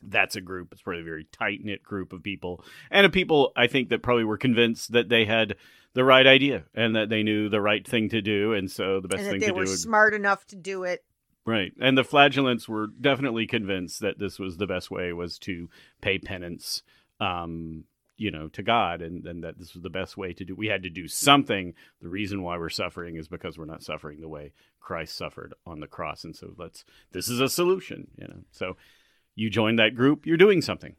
that's 0.03 0.37
a 0.37 0.41
group. 0.41 0.73
It's 0.73 0.83
probably 0.83 1.03
a 1.03 1.05
very 1.05 1.27
tight 1.31 1.61
knit 1.63 1.83
group 1.83 2.13
of 2.13 2.23
people, 2.23 2.65
and 2.91 3.07
of 3.07 3.13
people 3.13 3.53
I 3.57 3.69
think 3.69 3.89
that 3.89 4.03
probably 4.03 4.25
were 4.25 4.37
convinced 4.37 4.93
that 4.93 5.09
they 5.09 5.25
had 5.25 5.57
the 5.95 6.05
right 6.05 6.27
idea 6.27 6.65
and 6.75 6.97
that 6.97 7.09
they 7.09 7.23
knew 7.23 7.49
the 7.49 7.61
right 7.61 7.87
thing 7.87 8.09
to 8.11 8.21
do, 8.21 8.53
and 8.53 8.71
so 8.71 9.01
the 9.01 9.09
best 9.09 9.23
and 9.23 9.31
thing 9.31 9.41
to 9.41 9.47
do. 9.47 9.53
They 9.53 9.59
were 9.59 9.67
smart 9.67 10.13
enough 10.13 10.45
to 10.49 10.57
do 10.57 10.83
it 10.85 11.05
Right. 11.47 11.73
And 11.81 11.97
the 11.99 12.05
flagellants 12.05 12.69
were 12.69 12.87
definitely 12.87 13.47
convinced 13.47 14.01
that 14.01 14.19
this 14.19 14.39
was 14.39 14.57
the 14.57 14.67
best 14.67 14.91
way 14.91 15.13
was 15.13 15.39
to 15.41 15.69
pay 16.01 16.19
penance 16.19 16.83
um, 17.21 17.85
you 18.17 18.31
know, 18.31 18.49
to 18.49 18.63
God 18.63 19.03
and, 19.03 19.27
and 19.27 19.43
that 19.43 19.59
this 19.59 19.75
was 19.75 19.83
the 19.83 19.91
best 19.91 20.17
way 20.17 20.33
to 20.33 20.45
do 20.45 20.55
we 20.55 20.69
had 20.69 20.85
to 20.85 20.91
do 20.91 21.09
something. 21.09 21.75
The 22.01 22.09
reason 22.09 22.43
why 22.43 22.57
we're 22.59 22.69
suffering 22.69 23.17
is 23.17 23.29
because 23.29 23.59
we're 23.59 23.65
not 23.65 23.83
suffering 23.83 24.21
the 24.21 24.29
way 24.29 24.53
Christ 24.81 25.17
suffered 25.17 25.55
on 25.67 25.81
the 25.81 25.87
cross. 25.87 26.25
And 26.25 26.35
so 26.35 26.55
let's 26.57 26.85
this 27.13 27.29
is 27.29 27.41
a 27.41 27.49
solution, 27.49 28.09
you 28.17 28.29
know. 28.29 28.41
So 28.53 28.77
you 29.35 29.51
join 29.51 29.77
that 29.77 29.97
group, 29.97 30.27
you're 30.27 30.37
doing 30.37 30.63
something. 30.63 30.95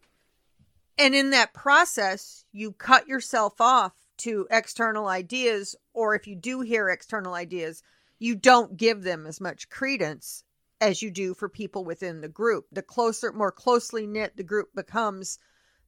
And 0.97 1.15
in 1.15 1.29
that 1.31 1.53
process, 1.53 2.45
you 2.51 2.71
cut 2.71 3.07
yourself 3.07 3.59
off 3.59 3.93
to 4.17 4.47
external 4.49 5.07
ideas, 5.07 5.75
or 5.93 6.15
if 6.15 6.25
you 6.25 6.35
do 6.35 6.61
hear 6.61 6.89
external 6.89 7.33
ideas, 7.33 7.83
you 8.19 8.35
don't 8.35 8.77
give 8.77 9.03
them 9.03 9.25
as 9.25 9.41
much 9.41 9.69
credence 9.69 10.43
as 10.81 11.01
you 11.01 11.11
do 11.11 11.33
for 11.33 11.49
people 11.49 11.85
within 11.85 12.21
the 12.21 12.27
group. 12.27 12.65
The 12.71 12.81
closer, 12.81 13.31
more 13.31 13.51
closely 13.51 14.05
knit 14.05 14.37
the 14.37 14.43
group 14.43 14.69
becomes, 14.75 15.39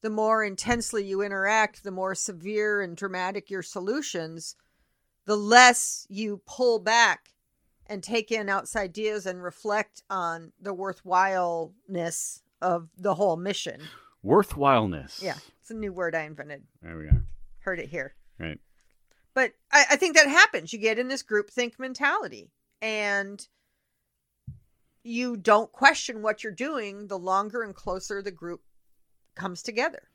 the 0.02 0.10
more 0.10 0.44
intensely 0.44 1.06
you 1.06 1.22
interact, 1.22 1.84
the 1.84 1.92
more 1.92 2.16
severe 2.16 2.82
and 2.82 2.96
dramatic 2.96 3.50
your 3.50 3.64
solutions, 3.64 4.56
the 5.26 5.36
less 5.36 6.06
you 6.10 6.42
pull 6.46 6.80
back 6.80 7.34
and 7.88 8.04
take 8.04 8.32
in 8.32 8.50
outside 8.50 8.82
ideas 8.82 9.26
and 9.26 9.42
reflect 9.42 10.04
on 10.10 10.52
the 10.62 10.74
worthwhileness 10.74 12.42
of 12.62 12.90
the 12.98 13.16
whole 13.16 13.38
mission. 13.38 13.82
Worthwhileness. 14.24 15.22
Yeah, 15.22 15.38
it's 15.62 15.72
a 15.72 15.76
new 15.76 15.94
word 15.94 16.16
I 16.16 16.24
invented. 16.24 16.64
There 16.82 16.98
we 16.98 17.06
are. 17.06 17.24
Heard 17.60 17.80
it 17.80 17.90
here. 17.90 18.16
Right. 18.40 18.60
But 19.38 19.54
I, 19.72 19.86
I 19.92 19.96
think 19.98 20.16
that 20.16 20.28
happens. 20.28 20.74
You 20.74 20.80
get 20.80 20.98
in 20.98 21.10
this 21.10 21.22
group 21.22 21.52
think 21.52 21.80
mentality 21.80 22.50
and 22.82 23.48
you 25.04 25.38
don't 25.38 25.72
question 25.72 26.24
what 26.24 26.44
you're 26.44 26.52
doing 26.52 27.06
the 27.06 27.20
longer 27.20 27.62
and 27.62 27.76
closer 27.76 28.24
the 28.24 28.32
group 28.32 28.62
comes 29.36 29.62
together. 29.62 30.10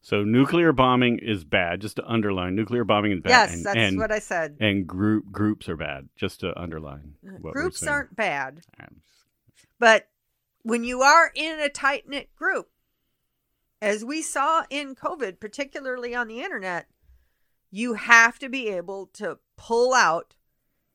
So 0.00 0.22
nuclear 0.22 0.72
bombing 0.72 1.18
is 1.18 1.42
bad. 1.42 1.80
Just 1.80 1.96
to 1.96 2.06
underline, 2.06 2.54
nuclear 2.54 2.84
bombing 2.84 3.10
is 3.10 3.20
bad. 3.20 3.30
Yes, 3.30 3.54
and, 3.54 3.64
that's 3.64 3.76
and, 3.76 3.98
what 3.98 4.12
I 4.12 4.20
said. 4.20 4.56
And 4.60 4.86
group 4.86 5.24
groups 5.32 5.68
are 5.68 5.76
bad. 5.76 6.08
Just 6.14 6.38
to 6.40 6.56
underline, 6.56 7.14
uh, 7.28 7.50
groups 7.50 7.82
aren't 7.84 8.14
bad. 8.14 8.60
But 9.80 10.06
when 10.62 10.84
you 10.84 11.02
are 11.02 11.32
in 11.34 11.58
a 11.58 11.68
tight 11.68 12.08
knit 12.08 12.32
group, 12.36 12.70
as 13.82 14.04
we 14.04 14.22
saw 14.22 14.62
in 14.70 14.94
COVID, 14.94 15.40
particularly 15.40 16.14
on 16.14 16.28
the 16.28 16.42
internet, 16.42 16.86
you 17.70 17.94
have 17.94 18.38
to 18.38 18.48
be 18.48 18.68
able 18.68 19.06
to 19.14 19.38
pull 19.56 19.94
out 19.94 20.34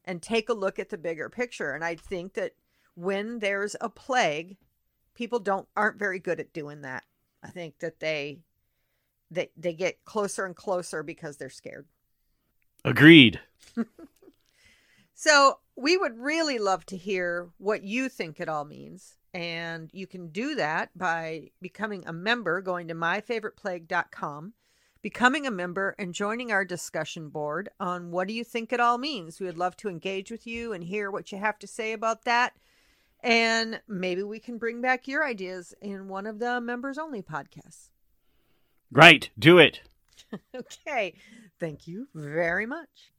and 0.05 0.21
take 0.21 0.49
a 0.49 0.53
look 0.53 0.79
at 0.79 0.89
the 0.89 0.97
bigger 0.97 1.29
picture. 1.29 1.71
And 1.71 1.83
I 1.83 1.95
think 1.95 2.33
that 2.33 2.53
when 2.95 3.39
there's 3.39 3.75
a 3.79 3.89
plague, 3.89 4.57
people 5.13 5.39
don't 5.39 5.67
aren't 5.75 5.99
very 5.99 6.19
good 6.19 6.39
at 6.39 6.53
doing 6.53 6.81
that. 6.81 7.03
I 7.43 7.49
think 7.49 7.79
that 7.79 7.99
they 7.99 8.39
they 9.31 9.49
they 9.57 9.73
get 9.73 10.05
closer 10.05 10.45
and 10.45 10.55
closer 10.55 11.03
because 11.03 11.37
they're 11.37 11.49
scared. 11.49 11.87
Agreed. 12.85 13.39
so, 15.13 15.59
we 15.75 15.95
would 15.95 16.19
really 16.19 16.59
love 16.59 16.85
to 16.87 16.97
hear 16.97 17.49
what 17.57 17.83
you 17.83 18.09
think 18.09 18.39
it 18.39 18.49
all 18.49 18.65
means. 18.65 19.15
And 19.33 19.89
you 19.93 20.05
can 20.05 20.27
do 20.27 20.55
that 20.55 20.95
by 20.95 21.51
becoming 21.61 22.03
a 22.05 22.13
member, 22.13 22.61
going 22.61 22.89
to 22.89 22.93
myfavoriteplague.com 22.93 24.53
becoming 25.03 25.45
a 25.45 25.51
member 25.51 25.93
and 25.99 26.13
joining 26.13 26.51
our 26.51 26.65
discussion 26.65 27.27
board 27.27 27.69
on 27.79 28.09
what 28.09 28.27
do 28.27 28.33
you 28.33 28.43
think 28.43 28.71
it 28.71 28.79
all 28.79 28.97
means. 28.97 29.39
We 29.39 29.45
would 29.45 29.57
love 29.57 29.75
to 29.77 29.89
engage 29.89 30.31
with 30.31 30.47
you 30.47 30.71
and 30.71 30.83
hear 30.83 31.11
what 31.11 31.31
you 31.31 31.37
have 31.37 31.59
to 31.59 31.67
say 31.67 31.91
about 31.91 32.23
that. 32.23 32.53
And 33.19 33.81
maybe 33.87 34.23
we 34.23 34.39
can 34.39 34.57
bring 34.57 34.81
back 34.81 35.07
your 35.07 35.25
ideas 35.25 35.73
in 35.81 36.07
one 36.07 36.25
of 36.25 36.39
the 36.39 36.59
members 36.61 36.97
only 36.97 37.21
podcasts. 37.21 37.89
Right. 38.91 39.29
Do 39.37 39.59
it. 39.59 39.81
okay. 40.55 41.13
Thank 41.59 41.85
you 41.85 42.07
very 42.15 42.65
much. 42.65 43.11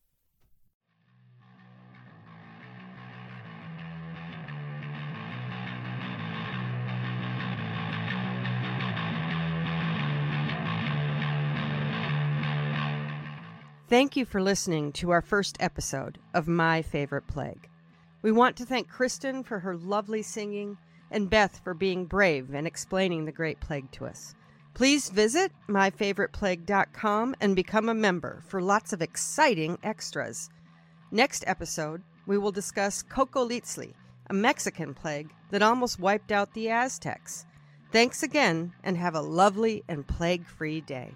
Thank 13.86 14.16
you 14.16 14.24
for 14.24 14.40
listening 14.40 14.92
to 14.92 15.10
our 15.10 15.20
first 15.20 15.58
episode 15.60 16.18
of 16.32 16.48
My 16.48 16.80
Favorite 16.80 17.26
Plague. 17.26 17.68
We 18.22 18.32
want 18.32 18.56
to 18.56 18.64
thank 18.64 18.88
Kristen 18.88 19.44
for 19.44 19.58
her 19.58 19.76
lovely 19.76 20.22
singing 20.22 20.78
and 21.10 21.28
Beth 21.28 21.60
for 21.62 21.74
being 21.74 22.06
brave 22.06 22.54
and 22.54 22.66
explaining 22.66 23.26
the 23.26 23.32
Great 23.32 23.60
Plague 23.60 23.90
to 23.92 24.06
us. 24.06 24.34
Please 24.72 25.10
visit 25.10 25.52
myfavoriteplague.com 25.68 27.36
and 27.42 27.54
become 27.54 27.90
a 27.90 27.94
member 27.94 28.42
for 28.48 28.62
lots 28.62 28.94
of 28.94 29.02
exciting 29.02 29.76
extras. 29.82 30.48
Next 31.10 31.44
episode, 31.46 32.02
we 32.26 32.38
will 32.38 32.52
discuss 32.52 33.02
Cocolitzli, 33.02 33.92
a 34.30 34.34
Mexican 34.34 34.94
plague 34.94 35.30
that 35.50 35.60
almost 35.60 36.00
wiped 36.00 36.32
out 36.32 36.54
the 36.54 36.70
Aztecs. 36.70 37.44
Thanks 37.92 38.22
again, 38.22 38.72
and 38.82 38.96
have 38.96 39.14
a 39.14 39.20
lovely 39.20 39.84
and 39.88 40.06
plague 40.06 40.46
free 40.46 40.80
day. 40.80 41.12